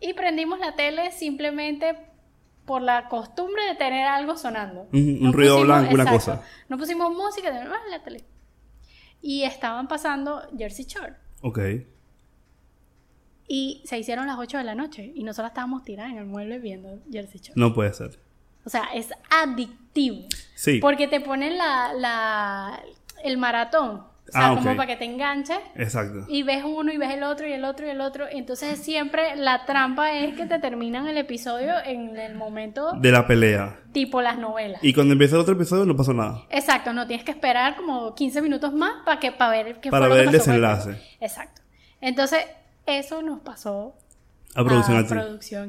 [0.00, 1.96] Y prendimos la tele simplemente
[2.64, 4.88] por la costumbre de tener algo sonando.
[4.92, 6.42] Un- un No ruido blanco, una cosa.
[6.68, 8.24] No pusimos música, de ah, la tele.
[9.22, 11.14] Y estaban pasando Jersey Shore.
[11.42, 11.60] Ok.
[13.46, 16.58] Y se hicieron las 8 de la noche y nosotros estábamos tiradas en el mueble
[16.58, 17.54] viendo Jersey Shore.
[17.60, 18.18] No puede ser.
[18.64, 20.26] O sea, es adictivo.
[20.54, 20.78] Sí.
[20.80, 22.80] Porque te ponen la, la,
[23.24, 24.04] el maratón.
[24.28, 25.56] O sea, Ah, como para que te enganches.
[25.74, 26.26] Exacto.
[26.28, 28.26] Y ves uno y ves el otro y el otro y el otro.
[28.30, 33.26] Entonces siempre la trampa es que te terminan el episodio en el momento De la
[33.26, 33.78] pelea.
[33.92, 34.84] tipo las novelas.
[34.84, 36.42] Y cuando empieza el otro episodio no pasó nada.
[36.50, 40.06] Exacto, no tienes que esperar como 15 minutos más para que para ver qué Para
[40.06, 41.16] fue lo ver que el pasó desenlace.
[41.20, 41.62] Exacto.
[42.02, 42.40] Entonces,
[42.84, 43.94] eso nos pasó
[44.54, 44.96] A producción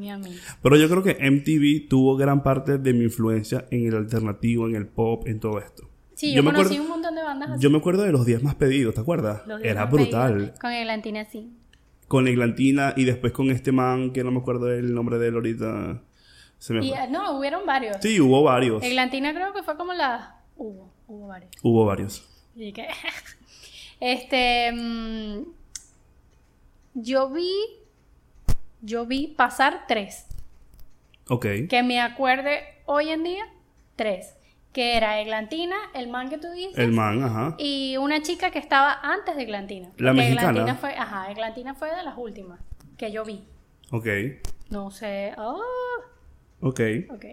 [0.01, 0.35] a y a mí.
[0.61, 4.75] Pero yo creo que MTV tuvo gran parte de mi influencia en el alternativo, en
[4.75, 5.89] el pop, en todo esto.
[6.15, 7.61] Sí, yo, me conocí acuerdo, un montón de bandas así.
[7.61, 9.45] yo me acuerdo de los días más pedidos, ¿te acuerdas?
[9.47, 10.33] Los Era más brutal.
[10.35, 11.53] pedidos, Con Eglantina sí.
[12.07, 15.35] Con Eglantina y después con este man que no me acuerdo del nombre de él
[15.35, 16.01] ahorita.
[16.57, 17.97] Se me Y, no, hubieron varios.
[18.01, 18.83] Sí, hubo varios.
[18.83, 20.41] Eglantina creo que fue como la...
[20.57, 21.51] Hubo, hubo varios.
[21.63, 22.27] Hubo varios.
[22.55, 22.87] Y que-
[24.01, 24.71] este...
[24.73, 25.43] mm,
[26.95, 27.49] yo vi...
[28.81, 30.25] Yo vi pasar tres.
[31.27, 31.45] Ok.
[31.69, 33.45] Que me acuerde hoy en día,
[33.95, 34.35] tres.
[34.73, 36.77] Que era Eglantina, el man que tú dices.
[36.77, 37.55] El man, ajá.
[37.57, 39.89] Y una chica que estaba antes de Eglantina.
[39.97, 40.49] La mexicana.
[40.51, 42.59] Eglantina fue, ajá, Eglantina fue de las últimas
[42.97, 43.43] que yo vi.
[43.91, 44.07] Ok.
[44.69, 45.33] No sé.
[45.37, 45.59] Oh,
[46.61, 46.79] Ok.
[47.11, 47.25] ok.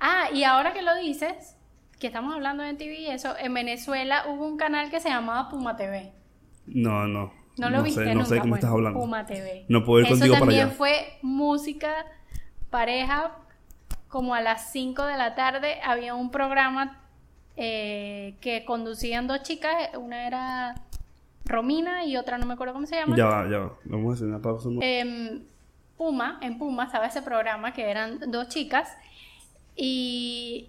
[0.00, 1.56] Ah, y ahora que lo dices,
[1.98, 5.48] que estamos hablando de TV y eso, en Venezuela hubo un canal que se llamaba
[5.50, 6.12] Puma TV.
[6.66, 7.32] No, no.
[7.58, 9.00] No lo viste sé, no sé de Bueno, estás hablando.
[9.00, 9.64] Puma TV.
[9.68, 10.74] No puedo ir Eso contigo para también allá.
[10.74, 12.06] fue música,
[12.70, 13.32] pareja,
[14.08, 17.00] como a las 5 de la tarde había un programa
[17.56, 20.74] eh, que conducían dos chicas, una era
[21.44, 23.16] Romina y otra no me acuerdo cómo se llama.
[23.16, 23.72] Ya va, ya va.
[23.84, 24.68] Vamos a hacer una pausa.
[24.80, 25.42] Em,
[25.96, 28.88] Puma, en Puma estaba ese programa que eran dos chicas
[29.74, 30.68] y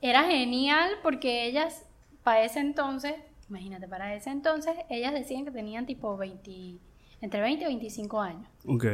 [0.00, 1.84] era genial porque ellas,
[2.22, 3.14] para ese entonces,
[3.48, 6.78] imagínate, para ese entonces, ellas decían que tenían tipo 20,
[7.20, 8.84] entre 20 y 25 años, Ok.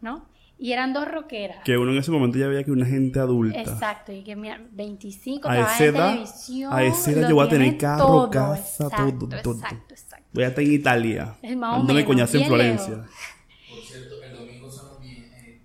[0.00, 0.26] ¿no?
[0.58, 1.64] Y eran dos rockeras.
[1.64, 3.58] Que uno en ese momento ya veía que una gente adulta.
[3.58, 6.72] Exacto, y que mira, 25, A esa en edad- televisión.
[6.72, 9.54] a esa edad yo voy a tener carro, todo, casa, exacto, todo, todo.
[9.54, 10.26] Exacto, exacto.
[10.34, 11.34] Voy a estar en Italia.
[11.40, 12.94] Es más o menos, coñazo en Florencia.
[12.96, 15.24] Por cierto, el domingo son los bien.
[15.34, 15.60] eh,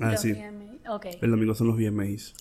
[0.00, 0.32] Ah, Los sí.
[0.32, 1.06] VMA, Ok.
[1.22, 2.34] El domingo son los VMAs.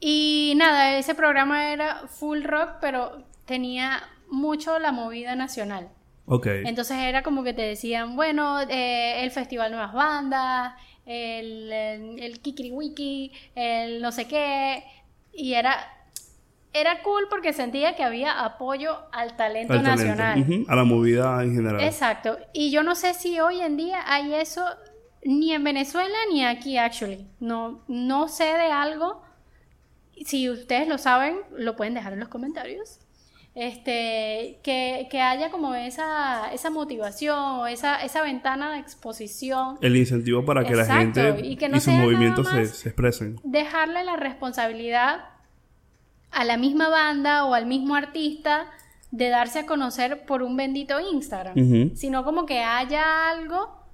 [0.00, 5.88] Y nada, ese programa era full rock, pero tenía mucho la movida nacional.
[6.26, 6.46] Ok.
[6.46, 10.74] Entonces era como que te decían, bueno, eh, el Festival Nuevas Bandas,
[11.06, 14.84] el, el, el Kikiriwiki, el no sé qué.
[15.34, 15.76] Y era,
[16.72, 20.04] era cool porque sentía que había apoyo al talento Al talento.
[20.14, 20.64] nacional.
[20.68, 21.82] A la movida en general.
[21.82, 22.38] Exacto.
[22.54, 24.64] Y yo no sé si hoy en día hay eso
[25.24, 27.26] ni en Venezuela ni aquí, actually.
[27.40, 29.22] No, no sé de algo.
[30.24, 33.00] Si ustedes lo saben, lo pueden dejar en los comentarios.
[33.54, 39.78] Este, que, que haya como esa, esa motivación o esa, esa ventana de exposición.
[39.80, 42.48] El incentivo para que la Exacto, gente y y, que no sus sea nada movimientos
[42.48, 43.40] se, se expresen.
[43.44, 45.26] Dejarle la responsabilidad
[46.32, 48.66] a la misma banda o al mismo artista
[49.12, 51.96] de darse a conocer por un bendito Instagram Ujú.
[51.96, 53.84] sino como que haya algo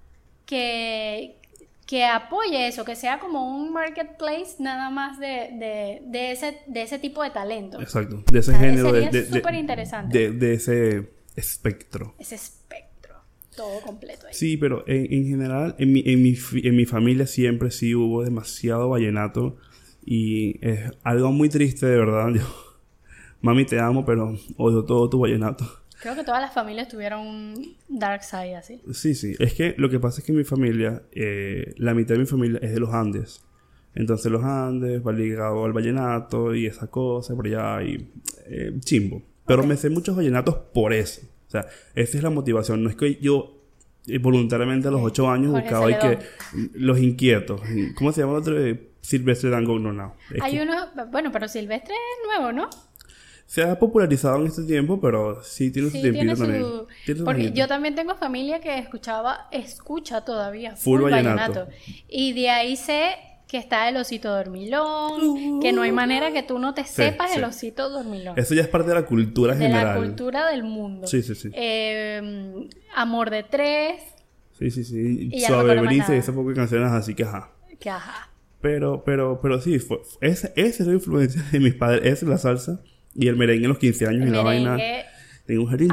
[0.47, 1.40] que,
[1.91, 5.27] que apoye eso, que sea como un marketplace nada más de,
[5.59, 7.81] de, de ese, de ese tipo de talento.
[7.83, 8.23] Exacto.
[8.31, 8.91] De ese O sea, género.
[8.93, 10.17] Sería de, súper interesante.
[10.17, 12.15] de- de ese espectro.
[12.21, 13.17] Ese espectro,
[13.57, 14.35] todo completo ahí.
[14.35, 18.23] Sí, pero en, en general, en mi, en, mi, en mi familia siempre sí hubo
[18.23, 19.57] demasiado vallenato.
[20.07, 22.29] Y es algo muy triste, de verdad.
[22.35, 22.43] Yo,
[23.41, 25.65] mami, te amo, pero odio todo tu vallenato.
[26.01, 28.81] Creo que todas las familias tuvieron un dark side así.
[28.93, 29.35] Sí, sí.
[29.39, 32.59] Es que lo que pasa es que mi familia, eh, la mitad de mi familia
[32.63, 33.43] es de los Andes.
[33.95, 38.11] Entonces los Andes va ligado al vallenato y esa cosa por allá y
[38.47, 39.23] eh, chimbo.
[39.47, 41.23] Pero me sé muchos vallenatos por eso.
[41.49, 42.83] O sea, esa es la motivación.
[42.85, 43.61] No es que yo
[44.07, 46.19] eh, voluntariamente a los ocho años Jorge buscaba y que
[46.75, 47.61] los inquietos.
[47.97, 48.65] ¿Cómo se llama el otro?
[48.65, 50.15] Eh, Silvestre Dangond, no, no.
[50.33, 50.75] Es Hay que uno,
[51.11, 52.71] bueno, pero Silvestre es nuevo, ¿no?
[53.51, 56.63] Se ha popularizado en este tiempo, pero sí tiene su Sí, tiempito tiene también.
[56.63, 56.87] su...
[57.05, 61.37] Tiene su Porque yo también tengo familia que escuchaba, escucha todavía Full full, vallenato.
[61.67, 61.69] vallenato.
[62.09, 63.17] Y de ahí sé
[63.49, 67.33] que está el osito dormilón, que no hay manera que tú no te Sí, sepas
[67.33, 67.39] sí.
[67.39, 68.39] el osito dormilón.
[68.39, 69.87] Eso ya es parte de la cultura de general.
[70.01, 71.09] la cultura del mundo.
[71.09, 71.51] Sí, sí, sí.
[71.53, 74.01] Eh, Amor de tres,
[74.61, 75.29] Sí, sí, sí.
[75.33, 77.51] Y no Suave más brisa y poco de canciones así que ajá.
[77.81, 78.31] que ajá.
[78.61, 82.03] Pero, pero, pero sí, fue, esa, esa es la influencia de mis padres.
[82.05, 82.81] Esa es la salsa
[83.15, 84.79] y el merengue en los 15 años y la vaina.
[85.47, 85.91] Tengo un jardín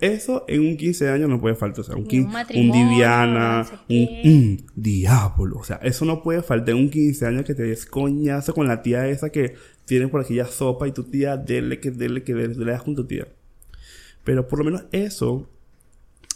[0.00, 1.80] Eso en un 15 años no puede faltar.
[1.80, 5.58] O sea, un, quin- un Diviana, no sé un mm, diablo.
[5.58, 8.68] O sea, eso no puede faltar en un 15 años que te des coñazo con
[8.68, 9.54] la tía esa que
[9.86, 12.82] tiene por aquí ya sopa y tu tía, dele que dele que dele, le das
[12.82, 13.26] con tu tía.
[14.24, 15.48] Pero por lo menos eso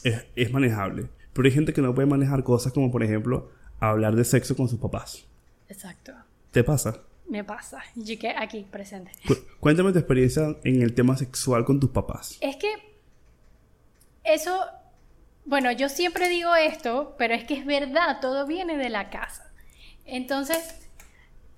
[0.05, 1.07] es, es manejable.
[1.33, 4.69] Pero hay gente que no puede manejar cosas como, por ejemplo, hablar de sexo con
[4.69, 5.25] sus papás.
[5.69, 6.13] Exacto.
[6.51, 7.01] ¿Te pasa?
[7.29, 7.83] Me pasa.
[7.95, 9.13] Yo que aquí presente.
[9.27, 12.39] Cu- cuéntame tu experiencia en el tema sexual con tus papás.
[12.41, 12.73] Es que
[14.25, 14.65] eso,
[15.45, 19.53] bueno, yo siempre digo esto, pero es que es verdad, todo viene de la casa.
[20.07, 20.89] Entonces,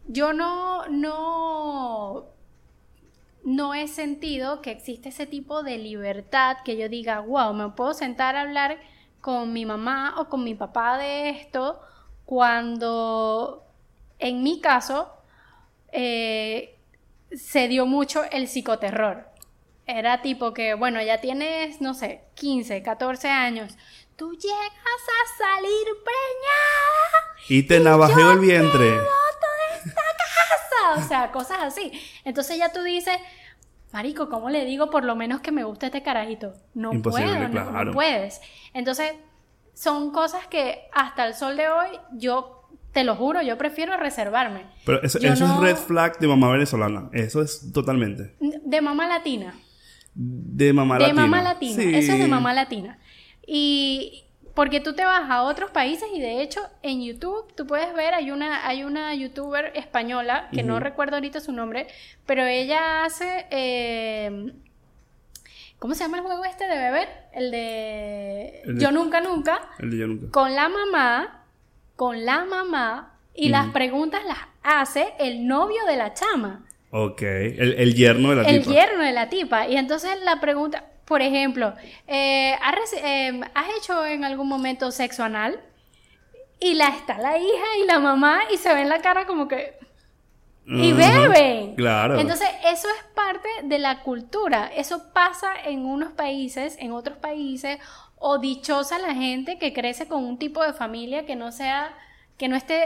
[0.09, 2.26] yo no, no,
[3.44, 7.94] no he sentido que existe ese tipo de libertad que yo diga, wow, me puedo
[7.94, 8.78] sentar a hablar
[9.20, 11.80] con mi mamá o con mi papá de esto,
[12.24, 13.64] cuando
[14.18, 15.12] en mi caso
[15.92, 16.79] eh,
[17.33, 19.29] se dio mucho el psicoterror.
[19.87, 23.76] Era tipo que, bueno, ya tienes, no sé, 15, 14 años.
[24.16, 28.96] Tú llegas a salir preñada Y te navajeo el vientre.
[29.85, 31.05] casa.
[31.05, 31.92] O sea, cosas así.
[32.24, 33.16] Entonces ya tú dices,
[33.92, 36.53] Marico, ¿cómo le digo por lo menos que me gusta este carajito?
[36.74, 37.92] No Imposible, puedo, no- no, claro.
[37.92, 38.40] puedes.
[38.74, 39.12] Entonces,
[39.74, 42.59] son cosas que hasta el sol de hoy, yo
[42.92, 44.64] te lo juro, yo prefiero reservarme.
[44.85, 47.09] Pero eso, eso no- es red flag de mamá venezolana.
[47.12, 48.35] Eso es totalmente.
[48.64, 49.55] De mamá latina.
[50.14, 51.22] De mamá de latina.
[51.22, 51.74] mamá latina.
[51.83, 51.94] Sí.
[51.94, 52.98] Eso es de mamá latina.
[53.46, 54.24] Y
[54.55, 58.14] porque tú te vas a otros países y de hecho en YouTube tú puedes ver,
[58.14, 61.87] hay una, hay una youtuber española, que no recuerdo ahorita su nombre,
[62.26, 63.46] pero ella hace...
[63.50, 64.53] eh,
[65.79, 67.09] ¿Cómo se llama el juego este de beber?
[67.33, 68.61] El de...
[68.64, 69.61] El de- Yo nunca, nunca.
[69.79, 70.31] El de yo nunca.
[70.31, 71.39] Con la mamá,
[72.00, 73.72] con la mamá, y las Ujú.
[73.74, 77.20] preguntas las hace el novio de la chama Ok.
[77.20, 78.72] El, el yerno de la el tipa.
[78.72, 79.68] yerno de la tipa.
[79.68, 81.74] Y entonces la pregunta, por ejemplo,
[82.06, 85.60] eh, ¿has, reci- eh, ¿has hecho en algún momento sexo anal?
[86.58, 89.78] Y la está la hija y la mamá y se ven la cara como que...
[90.66, 91.74] Y beben.
[91.74, 92.18] Claro.
[92.18, 94.70] Entonces, eso es parte de la cultura.
[94.74, 97.78] Eso pasa en unos países, en otros países,
[98.20, 101.92] o dichosa la gente que crece con un tipo de familia que no sea,
[102.37, 102.85] que no esté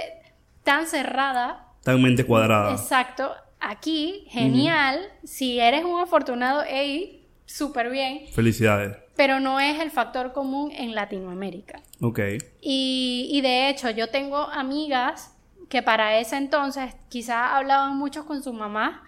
[0.62, 2.72] tan cerrada Tan mente cuadrada.
[2.72, 3.30] Exacto.
[3.60, 5.00] Aquí, genial.
[5.22, 8.26] Si eres un afortunado, hey, súper bien.
[8.32, 8.96] Felicidades.
[9.16, 11.80] Pero no es el factor común en Latinoamérica.
[12.00, 12.20] Ok.
[12.62, 15.36] Y, y de hecho, yo tengo amigas
[15.68, 19.03] que para ese entonces quizás hablaban mucho con su mamá,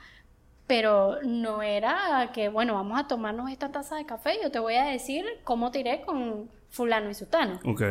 [0.66, 4.58] pero no era que, bueno, vamos a tomarnos esta taza de café y yo te
[4.58, 7.60] voy a decir cómo tiré con fulano y sutano.
[7.64, 7.82] Ok.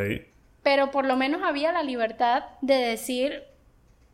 [0.62, 3.44] Pero por lo menos había la libertad de decir,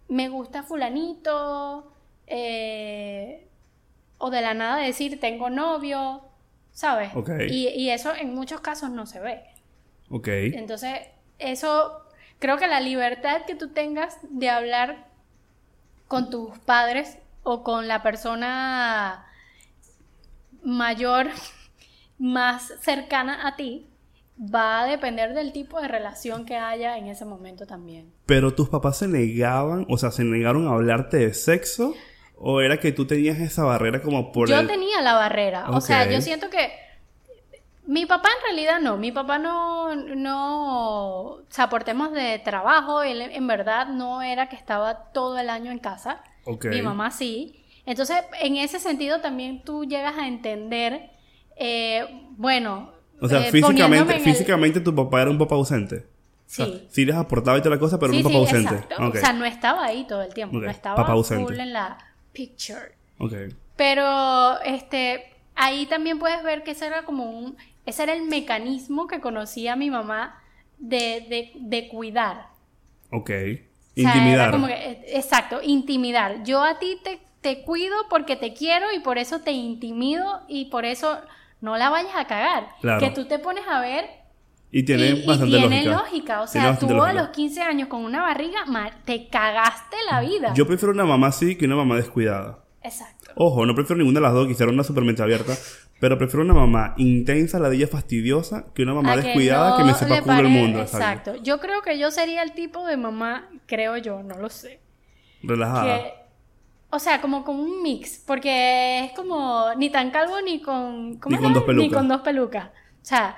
[0.09, 1.93] me gusta fulanito,
[2.27, 3.49] eh,
[4.19, 6.23] o de la nada decir, tengo novio,
[6.71, 7.11] ¿sabes?
[7.17, 7.31] Ok.
[7.49, 9.43] Y, y eso en muchos casos no se ve.
[10.09, 10.29] Ok.
[10.29, 11.01] Entonces,
[11.41, 12.07] eso,
[12.39, 15.09] creo que la libertad que tú tengas de hablar
[16.07, 19.27] con tus padres o con la persona
[20.63, 21.29] mayor
[22.19, 23.89] más cercana a ti
[24.39, 28.13] va a depender del tipo de relación que haya en ese momento también.
[28.27, 31.95] Pero tus papás se negaban, o sea, se negaron a hablarte de sexo.
[32.45, 34.67] ¿O era que tú tenías esa barrera como por yo el...
[34.67, 36.73] tenía la barrera, o sea, yo siento que
[37.87, 43.05] mi papá en realidad no, mi papá no, no, o sea, por temas de trabajo,
[43.05, 46.25] él en verdad no era que estaba todo el año en casa,
[46.71, 51.11] Mi mamá sí, entonces en ese sentido también tú llegas a entender,
[51.57, 52.05] eh,
[52.37, 55.97] bueno, O sea, eh, físicamente, el- físicamente tu papá era un papá ausente.
[55.97, 56.87] O sea, Sí.
[56.91, 58.75] sí les aportaba y toda la cosa, pero Sí, un papá sí, ausente.
[58.75, 59.07] exacto.
[59.09, 61.45] O sea, no estaba ahí todo el tiempo, no estaba papá ausente.
[61.47, 61.97] full en la
[62.33, 62.93] picture.
[63.77, 65.25] Pero este
[65.55, 69.77] ahí también puedes ver que ese era como un ese era el mecanismo que conocía
[69.77, 70.41] mi mamá
[70.79, 72.49] de, de, de cuidar.
[73.11, 73.31] Ok.
[73.97, 74.41] O sea, Intimidar.
[74.49, 76.43] era como que, eh, exacto, intimidar.
[76.45, 80.67] Yo a ti te, te cuido porque te quiero y por eso te intimido y
[80.67, 81.19] por eso
[81.61, 82.69] no la vayas a cagar.
[82.81, 83.01] Claro.
[83.01, 84.07] Que tú te pones a ver
[84.71, 85.97] Y tiene y, y bastante tiene lógica.
[86.03, 86.43] lógica.
[86.43, 88.61] O sea, tú a los 15 años con una barriga,
[89.05, 90.55] te cagaste la vida.
[90.55, 92.61] Yo prefiero una mamá así que una mamá descuidada.
[92.83, 93.22] Exacto.
[93.37, 95.55] Ojo, no prefiero ninguna de las dos, quisiera una super mente abierta.
[96.01, 99.95] Pero prefiero una mamá intensa, ladilla fastidiosa, que una mamá A descuidada no que me
[99.95, 100.81] sepa culo el mundo.
[100.81, 101.31] Exacto.
[101.31, 101.43] Exacto.
[101.45, 104.81] Yo creo que yo sería el tipo de mamá, creo yo, no lo sé.
[105.43, 106.03] Relajada.
[106.03, 106.15] Que,
[106.91, 111.37] o sea, como con un mix, porque es como ni tan calvo ni con, ¿cómo
[111.37, 111.55] Ni con era?
[111.55, 111.89] dos pelucas.
[111.89, 112.67] Ni con dos pelucas.
[112.67, 113.37] O sea,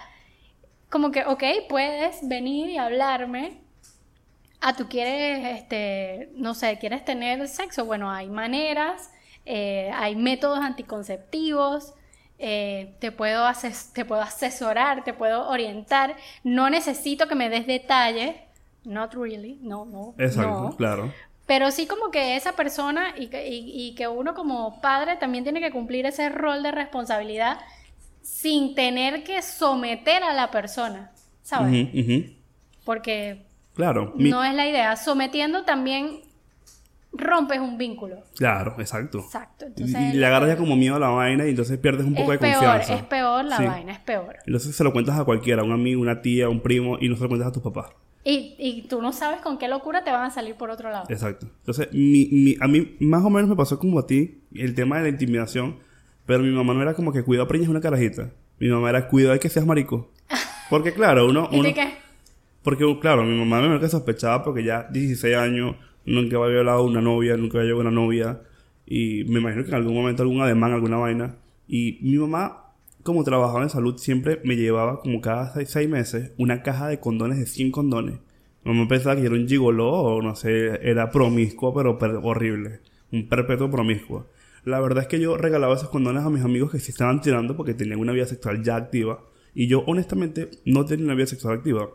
[0.90, 3.61] como que, ok, puedes venir y hablarme.
[4.61, 7.85] Ah, tú quieres, este, no sé, quieres tener sexo.
[7.85, 9.11] Bueno, hay maneras,
[9.46, 11.94] eh, hay métodos anticonceptivos.
[12.38, 16.16] eh, te, puedo ases- te puedo asesorar, te puedo orientar.
[16.42, 18.35] No necesito que me des detalles.
[18.85, 20.14] Not really, no, no.
[20.18, 20.76] Exacto, no.
[20.76, 21.12] claro.
[21.46, 25.44] Pero sí como que esa persona y que, y- y que uno como padre también
[25.44, 27.61] tiene que cumplir ese rol de responsabilidad
[28.22, 31.88] sin tener que someter a la persona, ¿sabes?
[32.85, 34.12] Porque Claro.
[34.16, 34.96] Mi- no es la idea.
[34.96, 36.20] Sometiendo también
[37.16, 38.16] rompes un vínculo.
[38.37, 39.18] Claro, exacto.
[39.20, 39.64] Exacto.
[39.66, 42.14] Y, Entonces, y le agarras ya como miedo a la vaina y entonces pierdes un
[42.14, 42.94] poco de peor, confianza.
[42.94, 43.64] es peor la Sí.
[43.64, 44.37] vaina, es peor.
[44.46, 47.16] Entonces se lo cuentas a cualquiera, a un amigo, una tía, un primo, y no
[47.16, 47.90] se lo cuentas a tus papás.
[48.24, 51.05] Y, y tú no sabes con qué locura te van a salir por otro lado.
[51.11, 51.46] Exacto.
[51.59, 54.96] Entonces, mi, mi- a mí más o menos me pasó como a ti el tema
[54.96, 55.77] de la intimidación,
[56.27, 58.31] pero mi mamá no era como que cuidado preñas una carajita.
[58.59, 60.11] Mi mamá era cuidado de que seas marico.
[60.70, 61.48] Porque claro, uno...
[61.53, 62.03] ¿Y qué?
[62.62, 67.01] porque claro, mi mamá me que sospechaba porque ya 16 años, nunca había de una
[67.01, 68.43] novia, nunca había llevado una novia.
[68.87, 71.37] Y me imagino que en algún momento algún ademán, alguna vaina.
[71.67, 76.62] Y mi mamá, como trabajaba en salud, siempre me llevaba como cada seis, meses una
[76.62, 78.17] caja de condones de 100 condones.
[78.64, 82.81] Mi mamá pensaba que era un gigoló o no sé, era promiscuo, pero per- horrible.
[83.12, 84.27] Un perpetuo promiscuo.
[84.64, 87.57] La verdad es que yo regalaba esos condones a mis amigos que se estaban tirando
[87.57, 89.23] porque tenían una vida sexual ya activa.
[89.55, 91.88] Y yo, honestamente, no tenía una vida sexual activa.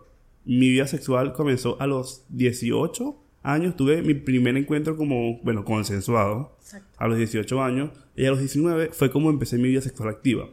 [0.46, 3.76] Mi vida sexual comenzó a los 18 años.
[3.76, 6.56] Tuve mi primer encuentro como, bueno, consensuado.
[6.60, 6.96] Exacto.
[6.98, 7.92] A los 18 años.
[8.16, 10.50] Y a los 19 fue como empecé mi vida sexual activa.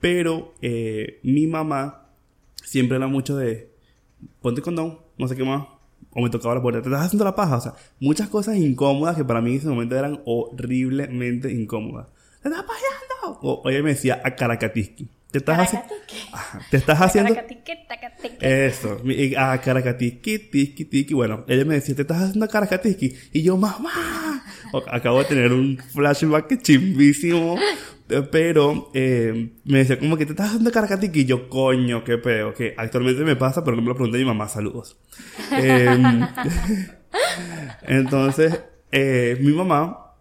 [0.00, 2.08] Pero eh, mi mamá
[2.62, 3.72] siempre era mucho de
[4.40, 5.66] ponte condón, no sé qué más.
[6.10, 7.56] O me tocaba la puerta, te estás haciendo la paja.
[7.56, 12.08] O sea, muchas cosas incómodas que para mí en ese momento eran horriblemente incómodas.
[12.42, 13.40] ¿Te estás pajeando?
[13.40, 15.08] O o ella me decía a Caracatiski.
[15.32, 15.88] Te estás haciendo.
[16.70, 17.34] Te estás haciendo.
[18.40, 21.14] Eso, mi- y a Caracatiski, tiki, tiki.
[21.14, 23.14] Bueno, ella me decía, te estás haciendo Caracatiski.
[23.32, 24.44] Y yo, mamá.
[24.88, 27.56] Acabo de tener un flashback chimbísimo.
[28.10, 31.20] eh, Pero eh, me decía, como que te estás haciendo Caracatiski.
[31.20, 32.52] Y yo, coño, qué peo.
[32.54, 34.48] Que actualmente me pasa, pero no me lo pregunté a mi mamá.
[34.48, 34.98] Saludos.
[35.50, 36.26] Em,
[37.82, 40.14] entonces, eh, mi mamá,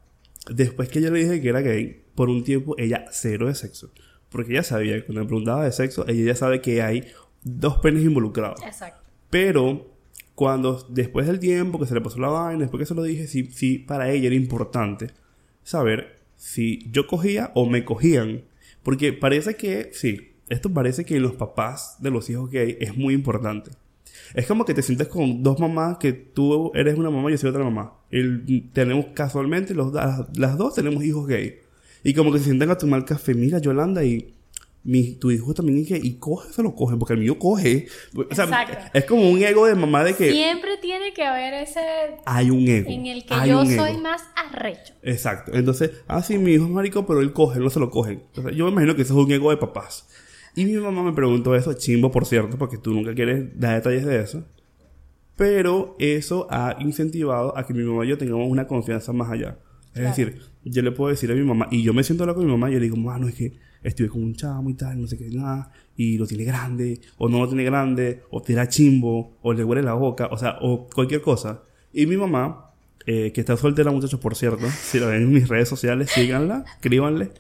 [0.50, 3.92] después que yo le dije que era gay, por un tiempo ella cero de sexo.
[4.32, 7.06] Porque ella sabía que cuando me preguntaba de sexo, ella ya sabe que hay
[7.44, 8.62] dos penes involucrados.
[8.64, 9.10] Exacto.
[9.30, 9.92] Pero
[10.36, 13.28] cuando después del tiempo que se le pasó la vaina, después que se lo dije,
[13.28, 15.08] sí, sí, para ella era importante
[15.64, 18.44] saber si yo cogía o me cogían.
[18.84, 22.96] Porque parece que, sí, esto parece que en los papás de los hijos gay es
[22.98, 23.72] muy importante.
[24.34, 27.38] Es como que te sientes con dos mamás que tú eres una mamá y yo
[27.38, 27.94] soy otra mamá.
[28.10, 31.60] El- tenemos casualmente los, las dos tenemos hijos gay.
[32.04, 33.34] Y como que se sientan a tomar café.
[33.34, 34.34] Mira, Yolanda, y
[34.84, 36.00] mi, tu hijo también gay.
[36.04, 37.88] Y coge, se lo cogen, porque el mío coge.
[38.16, 38.78] O sea, Exacto.
[38.94, 41.80] es como un ego de mamá de que Siempre tiene que haber ese
[42.26, 42.90] hay un ego.
[42.90, 44.00] en el que yo soy ego.
[44.00, 44.94] más arrecho.
[45.04, 45.52] Exacto.
[45.54, 48.24] Entonces, ah, sí, mi hijo es marico, pero él coge, no se lo cogen.
[48.28, 50.08] Entonces, yo me imagino que eso es un ego de papás.
[50.56, 54.06] Y mi mamá me preguntó eso, chimbo, por cierto, porque tú nunca quieres dar detalles
[54.06, 54.44] de eso.
[55.38, 59.58] Pero eso ha incentivado a que mi mamá y yo tengamos una confianza más allá.
[59.94, 62.46] Es decir, yo le puedo decir a mi mamá, y yo me siento hablar con
[62.46, 65.02] mi mamá y yo le digo, mano, es que estuve con un chamo y tal,
[65.02, 68.68] no sé qué, nada, y lo tiene grande, o no lo tiene grande, o tira
[68.68, 71.64] chimbo, o le huele la boca, o sea, o cualquier cosa.
[71.92, 72.72] Y mi mamá,
[73.06, 76.64] eh, que está soltera, muchachos, por cierto, si la ven en mis redes sociales, síganla,
[76.76, 77.32] escríbanle.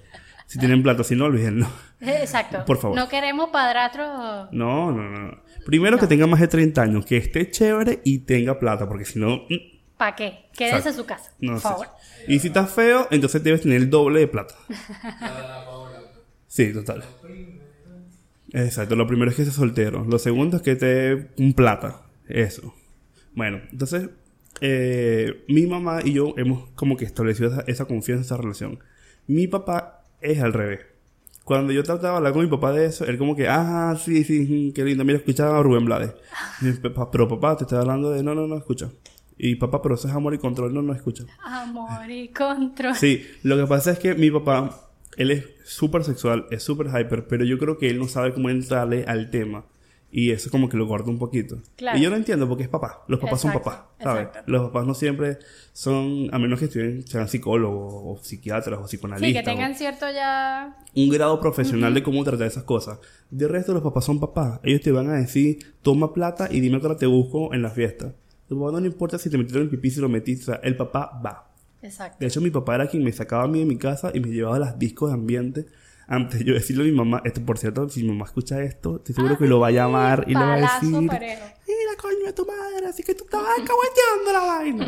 [0.47, 1.65] Si tienen plata, si no, olvídenlo.
[2.01, 2.65] Exacto.
[2.65, 2.97] Por favor.
[2.97, 4.49] No queremos padrastros.
[4.51, 5.37] No, no, no.
[5.65, 9.17] Primero que tenga más de 30 años, que esté chévere y tenga plata, porque si
[9.17, 9.70] no, mm,
[10.01, 10.45] ¿Para qué?
[10.57, 10.89] Quédese Exacto.
[10.89, 11.67] en su casa, no por sé.
[11.67, 11.87] favor.
[12.27, 14.55] Y si estás feo, entonces debes tener el doble de plata.
[16.47, 17.03] Sí, total.
[18.51, 20.03] Exacto, lo primero es que seas soltero.
[20.03, 22.01] Lo segundo es que te dé un plata.
[22.27, 22.73] Eso.
[23.35, 24.09] Bueno, entonces,
[24.59, 28.79] eh, mi mamá y yo hemos como que establecido esa, esa confianza, esa relación.
[29.27, 30.79] Mi papá es al revés.
[31.43, 34.23] Cuando yo trataba de hablar con mi papá de eso, él como que, ah, sí,
[34.23, 36.13] sí, mm, qué lindo, mira, escuchaba a Rubén Blades.
[36.81, 38.89] Papá, Pero papá, te estoy hablando de, no, no, no, escucha.
[39.37, 41.25] Y papá, pero eso es amor y control, no, no, escucha.
[41.43, 42.95] Amor y control.
[42.95, 47.27] Sí, lo que pasa es que mi papá, él es súper sexual, es súper hyper,
[47.27, 49.65] pero yo creo que él no sabe cómo entrarle al tema.
[50.13, 51.57] Y eso como que lo guarda un poquito.
[51.77, 51.97] Claro.
[51.97, 53.05] Y yo lo entiendo porque es papá.
[53.07, 54.27] Los papás son Exacto, papás, ¿sabes?
[54.27, 54.51] exacto.
[54.51, 55.37] Los papás no siempre
[55.71, 59.29] son, a menos que estudien, sean psicólogos o psiquiatras o psicoanalistas.
[59.29, 60.77] Sí, que tengan cierto ya.
[60.95, 62.99] un grado profesional de cómo tratar esas cosas.
[63.29, 64.59] De resto, los papás son papás.
[64.63, 68.13] Ellos te van a decir, toma plata y dime que te busco en la fiesta.
[68.51, 70.41] Tu papá no le importa si te metieron el pipí, si lo metiste.
[70.41, 71.53] O sea, el papá va.
[71.81, 72.17] Exacto.
[72.19, 74.27] De hecho, mi papá era quien me sacaba a mí de mi casa y me
[74.27, 75.67] llevaba las discos de ambiente.
[76.05, 79.15] Antes yo decirle a mi mamá, esto por cierto, si mi mamá escucha esto, estoy
[79.15, 81.45] seguro que lo va a llamar y le va a decir, parejo.
[81.65, 84.87] mira coño de tu madre, así que tú estabas cagueteando la vaina.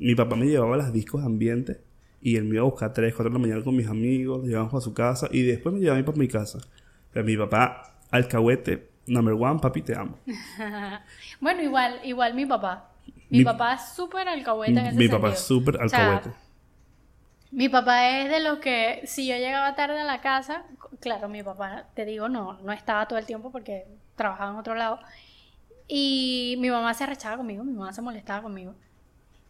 [0.00, 1.80] mi papá me llevaba las discos de ambiente
[2.20, 4.40] y él me iba a buscar a 3, 4 de la mañana con mis amigos,
[4.40, 6.58] lo llevábamos a su casa y después me llevaba a mí para mi casa.
[7.12, 10.18] Pero mi papá, alcahuete, number one, papi, te amo.
[11.40, 12.90] bueno, igual, igual mi papá.
[13.30, 16.36] Mi, Mi- papá es súper alcahueta en ese Mi papá es súper O sea, alcahuete.
[17.50, 20.64] Mi papá es de los que, si yo llegaba tarde a la casa,
[21.00, 24.74] claro, mi papá, te digo, no, no estaba todo el tiempo porque trabajaba en otro
[24.74, 24.98] lado.
[25.86, 28.74] Y mi mamá se arrechaba conmigo, mi mamá se molestaba conmigo.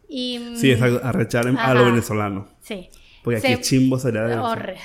[0.07, 2.47] Y, Sí, exacto, arrechar a lo venezolano.
[2.59, 2.89] Sí.
[3.23, 4.77] Porque Se- aquí chimbo sería de Horre.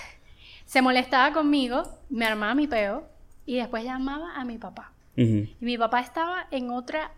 [0.64, 3.06] Se molestaba conmigo, me armaba mi peo
[3.44, 4.92] y después llamaba a mi papá.
[5.16, 7.10] Y mi papá estaba en otra,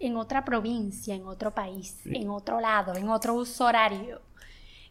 [0.00, 4.20] en otra provincia, en otro país, en otro lado, en otro uso horario.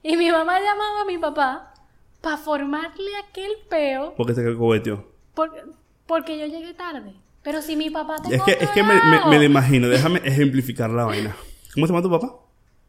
[0.03, 1.73] Y mi mamá llamaba a mi papá
[2.21, 5.05] para formarle aquel peo Porque se cogoteó.
[5.33, 5.73] por-
[6.05, 7.13] porque yo llegué tarde.
[7.43, 9.87] Pero si mi papá te Es que, es que me, me- me lo imagino.
[9.87, 11.35] Déjame ejemplificar la vaina.
[11.73, 12.35] ¿Cómo se llama tu papá?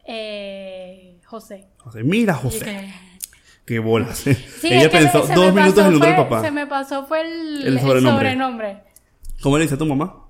[0.05, 1.67] Eh, José.
[1.79, 2.03] José.
[2.03, 2.65] Mira, José.
[2.65, 3.09] que-
[3.65, 4.19] Qué bolas.
[4.19, 4.31] Sí,
[4.63, 6.41] Ella es que pensó se me dos minutos en el nombre del papá.
[6.41, 8.13] Se me pasó fue el, El el sobrenombre.
[8.31, 8.83] sobrenombre.
[9.43, 10.25] ¿Cómo le dice a tu mamá?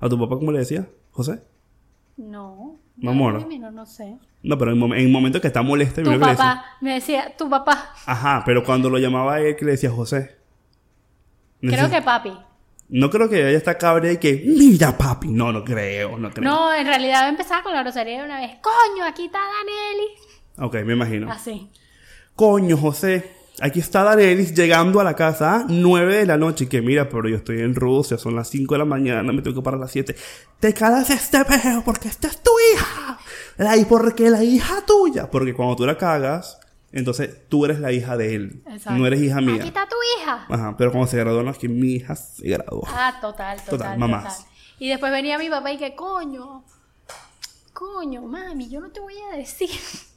[0.00, 0.88] ¿A tu papá cómo le decía?
[1.18, 1.40] ¿José?
[2.16, 2.76] No.
[2.96, 4.18] No, no, no sé.
[4.44, 6.64] No, pero en, mom- en momentos que está molesta, Tu papá.
[6.80, 7.92] Me decía, tu papá.
[8.06, 10.36] Ajá, pero cuando lo llamaba a él, que le decía José.
[11.60, 12.32] Creo que papi.
[12.88, 15.26] No creo que ella está cabrea y que, mira, papi.
[15.26, 16.44] No, no creo, no creo.
[16.48, 18.52] No, en realidad empezaba con la grosería de una vez.
[18.62, 20.68] Coño, aquí está Danelli.
[20.68, 21.28] Ok, me imagino.
[21.32, 21.68] Así.
[22.36, 23.28] Coño, José,
[23.60, 26.64] aquí está Darelis llegando a la casa a 9 de la noche.
[26.64, 29.42] Y que mira, pero yo estoy en Rusia, son las 5 de la mañana, me
[29.42, 30.14] tengo que parar a las 7.
[30.60, 33.18] Te cagas este peo porque esta es tu hija.
[33.56, 35.30] La, y porque la hija tuya.
[35.30, 36.58] Porque cuando tú la cagas,
[36.92, 38.62] entonces tú eres la hija de él.
[38.66, 38.98] Exacto.
[38.98, 39.56] No eres hija mía.
[39.56, 40.46] Aquí está tu hija.
[40.48, 42.82] Ajá, pero cuando se graduó, no es que mi hija se graduó.
[42.86, 43.98] Ah, total, total, Total, total.
[43.98, 44.46] mamás.
[44.78, 46.64] Y después venía mi papá y que, coño,
[47.72, 49.68] coño, mami, yo no te voy a decir,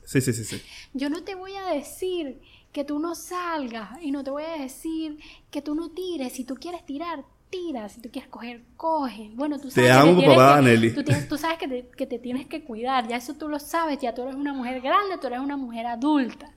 [0.06, 0.62] Sí, sí, sí, sí.
[0.94, 2.42] yo no te voy a decir
[2.72, 5.20] que tú no salgas y no te voy a decir
[5.50, 6.34] que tú no tires.
[6.34, 7.90] Si tú quieres tirar, tira.
[7.90, 9.30] Si tú quieres coger, coge.
[9.36, 10.94] Bueno, tú sabes que amo, tienes papá que- Nelly.
[10.94, 13.08] Tú, tienes- tú sabes que te, que te tienes que cuidar.
[13.08, 14.00] Ya eso tú lo sabes.
[14.00, 16.50] Ya tú eres una mujer grande, tú eres una mujer adulta.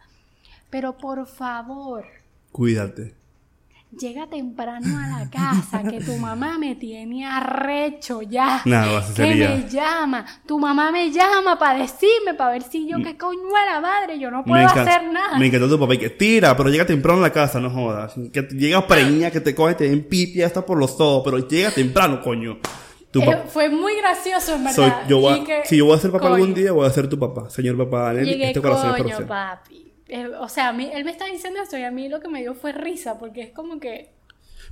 [0.70, 2.04] Pero por favor,
[2.52, 3.14] Cuídate.
[4.00, 8.62] Llega temprano a la casa, que tu mamá me tiene arrecho ya.
[8.64, 9.50] Nada, así que sería.
[9.50, 10.24] me llama.
[10.46, 14.18] Tu mamá me llama para decirme, para ver si yo, que coño a la madre,
[14.18, 15.38] yo no puedo encanta- hacer nada.
[15.38, 18.14] Me encantó tu papá y que tira, pero llega temprano a la casa, no jodas.
[18.32, 21.70] Que llega preña, que te coge, te den pipi hasta por los ojos, pero llega
[21.70, 22.58] temprano, coño.
[23.16, 24.74] Eh, fue muy gracioso, en verdad.
[24.74, 26.72] Soy, yo voy a- Y que, si yo voy a ser papá coño, algún día,
[26.72, 27.48] voy a ser tu papá.
[27.48, 29.28] Señor papá, Llegué, este corazón es para coño, usted.
[29.28, 29.93] papi.
[30.08, 32.28] Eh, o sea, a mí, él me está diciendo eso y a mí lo que
[32.28, 34.10] me dio fue risa, porque es como que...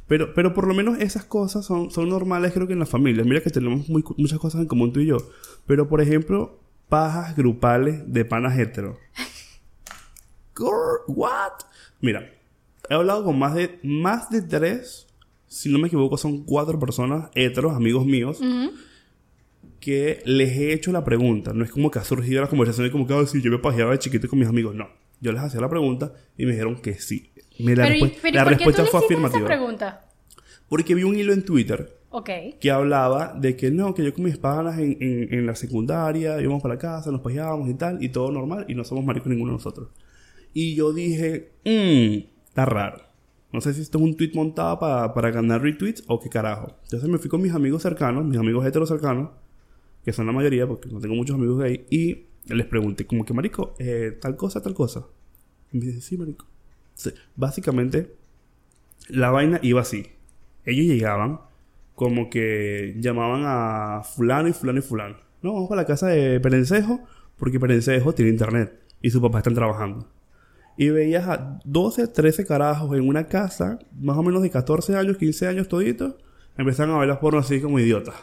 [0.09, 3.27] Pero, pero por lo menos esas cosas son, son normales, creo que en las familias.
[3.27, 5.17] Mira que tenemos muy- muchas cosas en común tú y yo.
[5.67, 6.59] Pero, por ejemplo,
[6.89, 8.99] pajas grupales de panas hetero.
[10.57, 11.53] Girl, what?
[12.01, 12.31] Mira,
[12.91, 15.07] he hablado con más de, más de tres,
[15.47, 18.41] si no me equivoco, son cuatro personas heteros, amigos míos,
[19.81, 21.53] que les he hecho la pregunta.
[21.55, 23.59] No es como que ha surgido la conversación y como que, "Ay, sí, yo me
[23.59, 24.75] pajeaba de chiquito con mis amigos.
[24.75, 24.89] No.
[25.23, 27.31] Yo les hacía la pregunta y me dijeron que sí.
[27.61, 29.23] Me- la Pero, ¿y- respu- pero ¿y la por qué tú respuesta fue hiciste esa
[29.27, 29.47] afirmativa.
[29.47, 30.09] pregunta?
[30.69, 32.31] Porque vi un hilo en Twitter Ok.
[32.61, 36.41] que hablaba de que no, que yo con mis panas en, en, en la secundaria
[36.43, 39.29] íbamos para la casa, nos pajeábamos y tal, y todo normal, y no somos maricos
[39.29, 39.89] ninguno de nosotros.
[40.55, 43.03] Y yo dije, mmm, está raro.
[43.53, 46.75] No sé si esto es un tweet montado pa- para ganar retweets o qué carajo.
[46.85, 49.31] Entonces me fui con mis amigos cercanos, mis amigos heteros cercanos,
[50.05, 53.33] que son la mayoría, porque no tengo muchos amigos gay, y les pregunté, como que,
[53.33, 55.07] marico, eh, tal cosa, tal cosa.
[55.73, 56.47] Me dice, sí, marico.
[56.95, 57.11] Sí.
[57.37, 58.15] Básicamente,
[59.09, 60.07] la vaina iba así.
[60.65, 61.41] Ellos llegaban,
[61.95, 65.17] como que llamaban a fulano y fulano y fulano.
[65.43, 67.01] No, vamos para la casa de Perencejo,
[67.37, 70.09] porque Perencejo tiene internet y sus papás están trabajando.
[70.77, 75.17] Y veías a 12, 13 carajos en una casa, más o menos de 14 años,
[75.17, 76.15] 15 años toditos,
[76.57, 78.15] empezaron a bailar porno así como idiotas.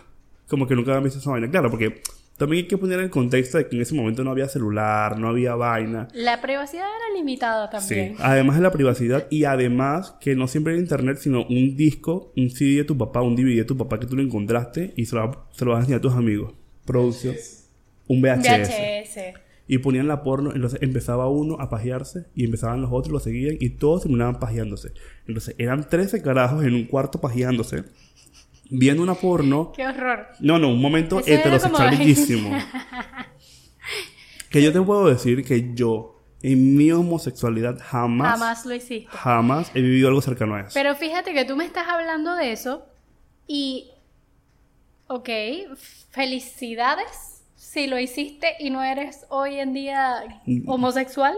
[0.47, 1.49] Como que nunca habían visto esa vaina.
[1.49, 2.01] Claro, porque
[2.39, 5.27] también hay que poner el contexto de que en ese momento no había celular, no
[5.27, 6.07] había vaina.
[6.13, 8.15] La privacidad era limitada también.
[8.15, 12.31] Sí, además de la privacidad y además que no siempre era internet, sino un disco,
[12.37, 15.05] un CD de tu papá, un DVD de tu papá que tú lo encontraste y
[15.05, 16.53] se lo, se lo vas a enseñar a tus amigos.
[16.85, 17.35] Producción.
[18.07, 18.69] Un VHS.
[18.69, 19.19] VHS.
[19.67, 23.57] Y ponían la porno, entonces empezaba uno a pajearse y empezaban los otros, lo seguían
[23.59, 24.93] y todos terminaban pajeándose.
[25.27, 27.83] Entonces eran 13 carajos en un cuarto pajeándose,
[28.70, 29.72] viendo una porno.
[29.76, 30.28] Qué horror.
[30.39, 32.57] No, no, un momento Eso heterosexual bellísimo.
[34.49, 39.07] que yo te puedo decir que yo, en mi homosexualidad, jamás, Jamás lo hiciste.
[39.09, 40.72] jamás he vivido algo cercano a eso.
[40.74, 42.86] Pero fíjate que tú me estás hablando de eso
[43.47, 43.91] y,
[45.07, 45.30] ok,
[46.11, 50.24] felicidades si lo hiciste y no eres hoy en día
[50.65, 51.36] homosexual.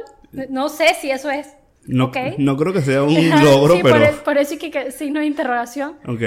[0.49, 1.47] No sé si eso es.
[1.85, 2.17] no, ok.
[2.37, 3.13] no creo que sea un
[3.43, 3.97] logro, Sí, pero...
[4.11, 5.97] por, por eso es que, que signo de interrogación.
[6.07, 6.21] Ok.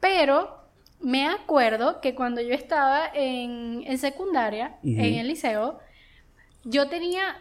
[0.00, 0.58] Pero
[1.00, 5.78] me acuerdo que cuando yo estaba en, en secundaria, en el liceo,
[6.64, 7.38] yo tenía,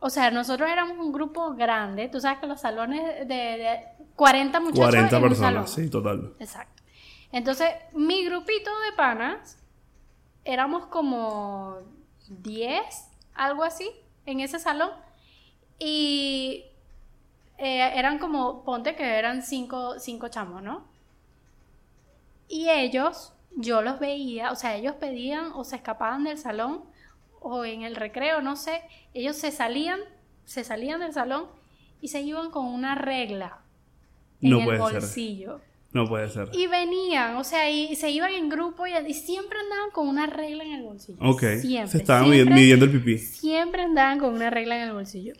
[0.00, 3.80] o sea, nosotros éramos un grupo grande, tú sabes que los salones de, de
[4.16, 5.86] 40 muchachos 40 en un personas, salón.
[5.86, 6.34] sí, total.
[6.38, 6.82] Exacto.
[7.32, 9.58] Entonces, mi grupito de panas
[10.44, 11.78] éramos como
[12.28, 12.78] 10,
[13.34, 13.90] algo así,
[14.26, 14.90] en ese salón.
[15.78, 16.64] Y
[17.58, 20.84] eh, eran como, ponte que eran cinco, cinco chamos, ¿no?
[22.54, 26.84] Y ellos, yo los veía, o sea, ellos pedían o se escapaban del salón
[27.40, 28.80] o en el recreo, no sé,
[29.12, 29.98] ellos se salían,
[30.44, 31.46] se salían del salón
[32.00, 33.58] y se iban con una regla
[34.40, 34.78] en No el ser.
[34.78, 35.60] bolsillo.
[35.92, 36.48] No puede ser.
[36.52, 40.26] Y venían, o sea, y se iban en grupo y, y siempre andaban con una
[40.26, 41.18] regla en el bolsillo.
[41.20, 41.42] Ok.
[41.60, 41.88] Siempre.
[41.90, 43.18] Se estaban siempre, midiendo el pipí.
[43.18, 45.34] Siempre andaban con una regla en el bolsillo.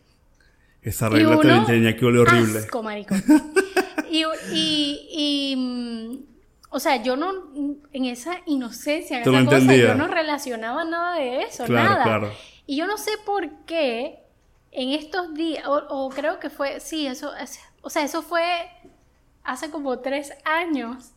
[0.83, 2.59] Esa Y regla te- uno, tenía que oler horrible.
[2.59, 3.15] Asco, marico.
[4.11, 6.34] y, y, y, mm,
[6.75, 7.33] o sea, yo no,
[7.93, 12.05] en esa inocencia, en esa no cosa, yo no relacionaba nada de eso, Claro, nada.
[12.05, 12.33] claro.
[12.67, 14.19] Y yo no sé por qué
[14.73, 18.43] en estos días, o, o creo que fue, sí, eso, es- o sea, eso fue
[19.45, 21.13] hace como tres años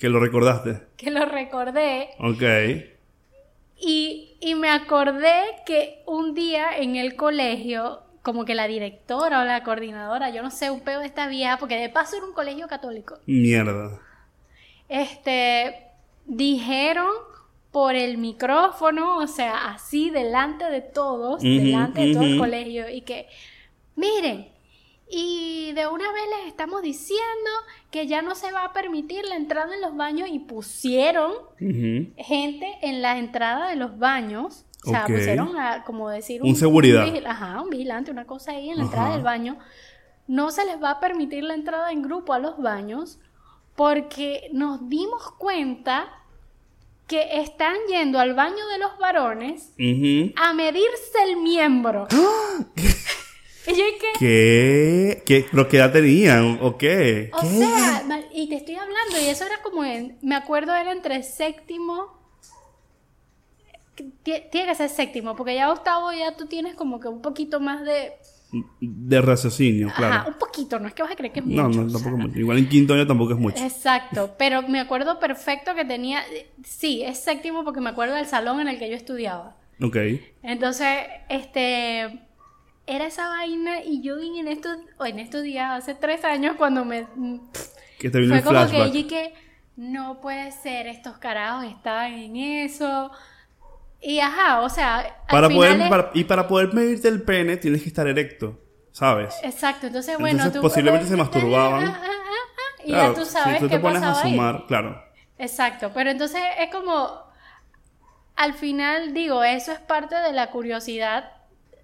[0.00, 0.80] Que lo recordaste.
[0.96, 2.42] que lo recordé Ok.
[3.76, 9.44] y, y me acordé que un día en el colegio, como que la directora o
[9.44, 12.32] la coordinadora, yo no sé, un peo de esta vieja, porque de paso era un
[12.32, 14.00] colegio católico, Mierda.
[14.88, 15.88] Este,
[16.26, 17.10] dijeron
[17.70, 23.00] por el micrófono, o sea, así delante de todos, delante de todo el colegio, y
[23.00, 23.26] que,
[23.96, 24.48] miren,
[25.10, 27.50] y de una vez les estamos diciendo
[27.90, 31.32] que ya no se va a permitir la entrada en los baños y pusieron
[32.16, 34.64] gente en la entrada de los baños.
[34.86, 37.06] O sea, pusieron a, como decir Un seguridad.
[37.26, 38.92] ajá, un vigilante, una cosa ahí en la Ajá.
[38.92, 39.58] entrada del baño.
[40.26, 43.18] No se les va a permitir la entrada en grupo a los baños
[43.76, 46.08] porque nos dimos cuenta
[47.06, 49.72] que están yendo al baño de los varones
[50.36, 52.06] a medirse el miembro.
[52.76, 55.22] y yo dije, ¿Qué?
[55.26, 55.46] ¿Qué?
[55.50, 56.58] ¿Pero qué edad tenían?
[56.62, 57.30] ¿O qué?
[57.34, 57.46] O ¿Qué?
[57.48, 62.14] sea, y te estoy hablando, y eso era como en, me acuerdo era entre séptimo,
[64.24, 67.60] Tie- tiene que ser séptimo, porque ya octavo ya tú tienes como que un poquito
[67.60, 68.12] más de,
[68.80, 70.14] De raciocinio, claro.
[70.14, 71.62] ajá, un poquito, no es que vas a creer que es mucho.
[71.62, 72.38] No, o no, sea, tampoco mucho.
[72.38, 73.62] Igual en quinto año tampoco es mucho.
[73.64, 76.22] Exacto, pero me acuerdo perfecto que tenía,
[76.64, 79.56] sí, es séptimo porque me acuerdo del salón en el que yo estudiaba.
[79.80, 79.96] Ok.
[80.42, 80.88] Entonces,
[81.28, 82.20] este,
[82.86, 86.84] era esa vaina y yo en estos, o en estos días, hace tres años, cuando
[86.84, 87.06] me,
[87.98, 88.92] Que te vino Fue el como flashback.
[88.92, 89.34] que yo que
[89.76, 93.10] no puede ser, estos carajos estaban en eso.
[94.04, 97.82] Y ajá, o sea, Para poder, es- para- y para poder medirte el pene tienes
[97.82, 98.60] que estar erecto,
[98.92, 99.34] ¿sabes?
[99.42, 101.84] Exacto, entonces bueno, Entonces, tú posiblemente se masturbaban.
[101.84, 104.24] Ah, ah, ah, y Claro, ya tú sabes si tú qué te pones a pasaba
[104.26, 104.32] ahí.
[104.32, 105.02] sumar, claro.
[105.38, 107.24] Exacto, pero entonces es como
[108.36, 111.30] al final digo, eso es parte de la curiosidad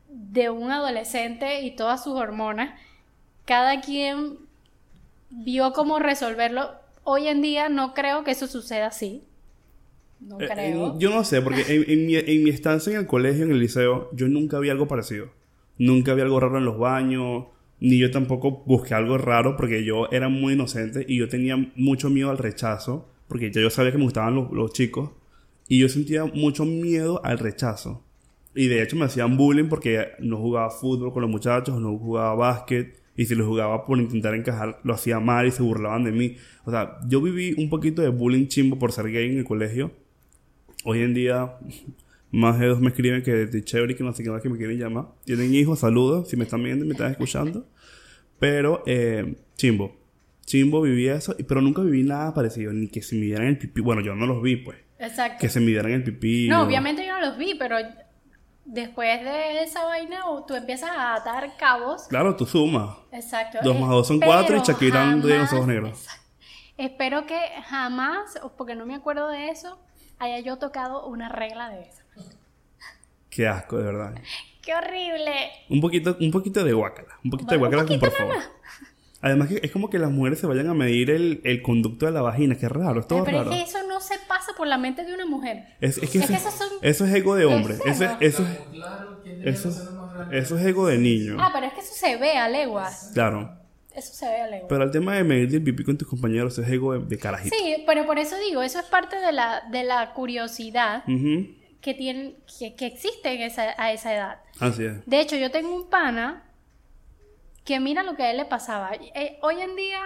[0.09, 2.79] de un adolescente y todas sus hormonas.
[3.47, 4.39] Cada quien
[5.31, 6.73] vio cómo resolverlo.
[7.05, 9.25] Hoy en día no creo que eso suceda así.
[10.21, 10.99] No Eh, creo.
[10.99, 13.59] yo no sé, porque en, en mi, en mi estancia en el colegio, en el
[13.61, 15.29] liceo, yo nunca vi algo parecido.
[15.79, 17.47] Nunca vi algo raro en los baños,
[17.81, 22.11] ni yo tampoco busqué algo raro, porque yo era muy inocente y yo tenía mucho
[22.11, 25.11] miedo al rechazo, porque ya yo sabía que me gustaban los, los chicos,
[25.69, 28.05] y yo sentía mucho miedo al rechazo.
[28.55, 32.35] Y de hecho me hacían bullying porque no jugaba fútbol con los muchachos, no jugaba
[32.35, 36.13] básquet, y si lo jugaba por intentar encajar, lo hacía mal y se burlaban de
[36.13, 36.37] mí.
[36.65, 39.93] O sea, yo viví un poquito de bullying chimbo por ser gay en el colegio.
[40.85, 41.55] Hoy en día,
[42.31, 44.49] más de dos me escriben que de chévere y que no sé qué más que
[44.49, 45.07] me quieren llamar.
[45.25, 47.67] Tienen hijos, saludos, si me están viendo y me están escuchando.
[48.39, 49.97] Pero, eh, chimbo.
[50.47, 53.81] Chimbo vivía eso, pero nunca viví nada parecido, ni que se midieran el pipí.
[53.83, 54.79] Bueno, yo no los vi, pues.
[54.99, 55.37] Exacto.
[55.41, 56.49] Que se midieran el pipí.
[56.49, 57.77] No, o- obviamente yo no los vi, pero
[58.65, 62.07] después de esa vaina tú empiezas a atar cabos.
[62.09, 62.97] Claro, tú sumas.
[63.13, 63.59] Exacto.
[63.63, 65.91] Dos más dos son cuatro y Shakira de los ojos negros.
[66.01, 66.21] Exacto.
[66.79, 69.79] Espero que jamás, porque no me acuerdo de eso,
[70.21, 72.03] haya yo tocado una regla de esa.
[73.29, 74.15] Qué asco, de verdad.
[74.63, 75.51] ¡Qué horrible!
[75.69, 77.09] Un poquito, un poquito de guacala.
[77.25, 78.53] Un poquito de Bueno, un guacala, poquito por favor.
[79.23, 82.13] Además que es como que las mujeres se vayan a medir el, el conducto de
[82.13, 82.57] la vagina.
[82.57, 83.51] Qué raro, es todo pero raro.
[83.53, 85.65] es que eso no se pasa por la mente de una mujer.
[85.81, 87.75] Es, es que, Es eso, que esos son- eso es ego de hombre.
[87.85, 89.69] ¿En Eso, eso, es- Claro, ¿quién diría eso,
[90.33, 91.37] eso es ego de niño.
[91.39, 93.11] Ah, pero es que eso se ve a leguas.
[93.13, 93.60] Claro.
[94.01, 94.67] Eso se ve a.
[94.67, 97.55] Pero el tema de medir el pipí con tus compañeros es ego de, de carajito.
[97.55, 101.05] Sí, pero por eso digo, eso es parte de la, de la curiosidad
[101.83, 104.41] que, tienen, que, que existe en esa, a esa edad.
[104.59, 105.05] Así es.
[105.05, 106.45] De hecho, yo tengo un pana
[107.65, 108.93] que mira lo que a él le pasaba.
[108.95, 110.01] Eh, hoy en día,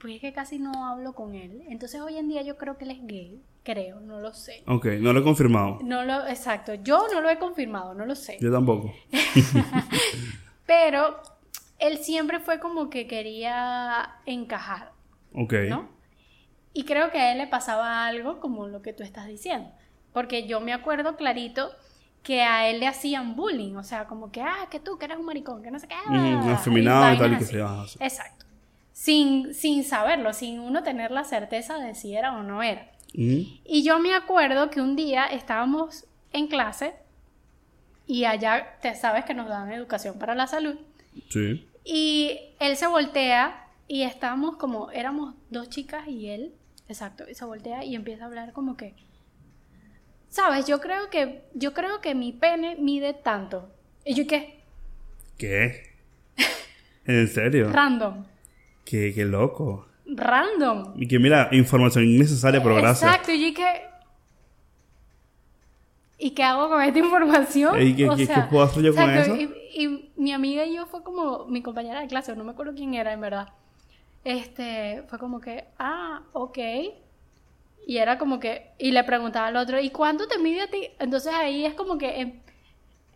[0.00, 1.62] pues es que casi no hablo con él.
[1.68, 3.40] Entonces hoy en día yo creo que él es gay.
[3.62, 4.64] Creo, no lo sé.
[4.66, 5.78] Ok, no lo he confirmado.
[5.84, 6.74] No lo, exacto.
[6.74, 8.38] Yo no lo he confirmado, no lo sé.
[8.40, 8.92] Yo tampoco.
[10.66, 11.20] Pero
[11.86, 14.92] él siempre fue como que quería encajar,
[15.34, 15.54] Ok.
[15.68, 15.88] ¿no?
[16.72, 19.70] Y creo que a él le pasaba algo como lo que tú estás diciendo.
[20.12, 21.70] Porque yo me acuerdo clarito
[22.22, 25.18] que a él le hacían bullying, o sea, como que, ah, que tú, que eres
[25.18, 25.94] un maricón, que no sé qué.
[25.94, 27.98] Ah, afeminado y tal, y que se llama así.
[28.00, 28.46] Exacto.
[28.92, 32.90] Sin, sin saberlo, sin uno tener la certeza de si era o no era.
[33.12, 33.46] Ujú.
[33.64, 36.94] Y yo me acuerdo que un día estábamos en clase
[38.06, 40.76] y allá, te sabes que nos dan educación para la salud.
[41.30, 41.68] Sí.
[41.84, 46.54] Y él se voltea y estábamos como, éramos dos chicas y él,
[46.88, 48.94] exacto, y se voltea y empieza a hablar como que,
[50.28, 53.70] sabes, yo creo que, yo creo que mi pene mide tanto.
[54.04, 54.60] Y yo qué,
[55.38, 55.94] ¿Qué?
[57.04, 57.70] ¿En serio?
[57.70, 58.24] random,
[58.84, 59.88] Qué, qué loco.
[60.06, 60.94] random.
[60.96, 63.10] Y que mira, información innecesaria, pero gracias.
[63.10, 63.82] Exacto, y yo qué,
[66.26, 67.80] ¿y qué hago con esta información?
[67.82, 69.40] ¿Y qué- O qué- qué sea, puedo hacer yo con exacto, eso?
[69.42, 72.72] Y, y mi amiga y yo fue como mi compañera de clase, no me acuerdo
[72.74, 73.48] quién era en verdad.
[74.24, 76.58] Este, fue como que, ah, ok.
[77.86, 80.88] Y era como que, y le preguntaba al otro, ¿y cuánto te mide a ti?
[80.98, 82.40] Entonces ahí es como que em-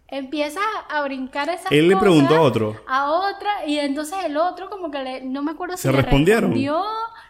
[0.09, 2.77] empieza a brincar esas Él le cosas preguntó a otro.
[2.87, 6.03] A otra, y entonces el otro como que le, no me acuerdo si ¿Se le
[6.03, 6.51] respondieron?
[6.51, 6.83] respondió,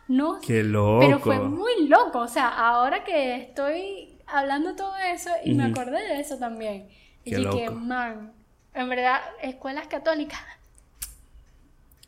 [0.09, 0.99] no Qué loco.
[1.01, 6.03] pero fue muy loco, o sea, ahora que estoy hablando todo eso y me acordé
[6.03, 6.89] de eso también.
[7.25, 8.33] Y dije, man,
[8.75, 10.41] en verdad, escuelas católicas.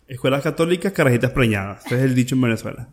[0.09, 1.87] Escuelas católicas, carajitas preñadas.
[1.87, 2.89] Ese es el dicho en Venezuela.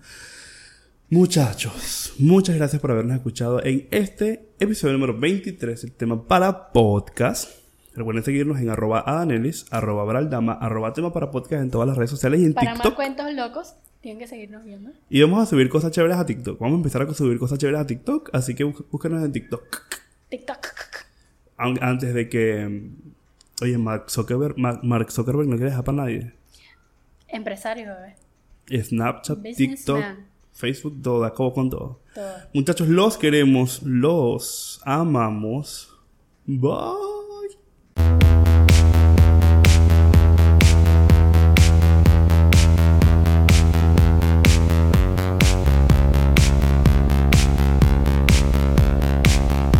[1.10, 7.50] Muchachos, muchas gracias por habernos escuchado en este episodio número 23, el tema para podcast.
[7.96, 12.12] Recuerden seguirnos en arroba adanelis, arroba braldama, arroba tema para podcast en todas las redes
[12.12, 12.96] sociales y en Para más TikTok.
[12.96, 13.76] cuentos locos,
[14.08, 14.92] tienen que seguirnos viendo.
[15.10, 16.58] Y vamos a subir cosas chéveres a TikTok.
[16.60, 19.64] Vamos a empezar a subir cosas chéveres a TikTok, así que bú- búsquenos en TikTok.
[20.30, 20.68] TikTok.
[21.58, 22.66] Antes de que...
[22.68, 26.32] mm, Oye, Mark Zuckerberg, Mark Mark Zuckerberg no quiere dejar para nadie.
[27.28, 28.84] Empresario, bebé.
[28.84, 29.76] Snapchat, Businessman.
[29.76, 30.04] TikTok,
[30.54, 32.00] Facebook, todo, acabo con todo.
[32.14, 32.34] Todo.
[32.54, 35.92] Muchachos, los queremos, los amamos.
[36.46, 37.17] Bye.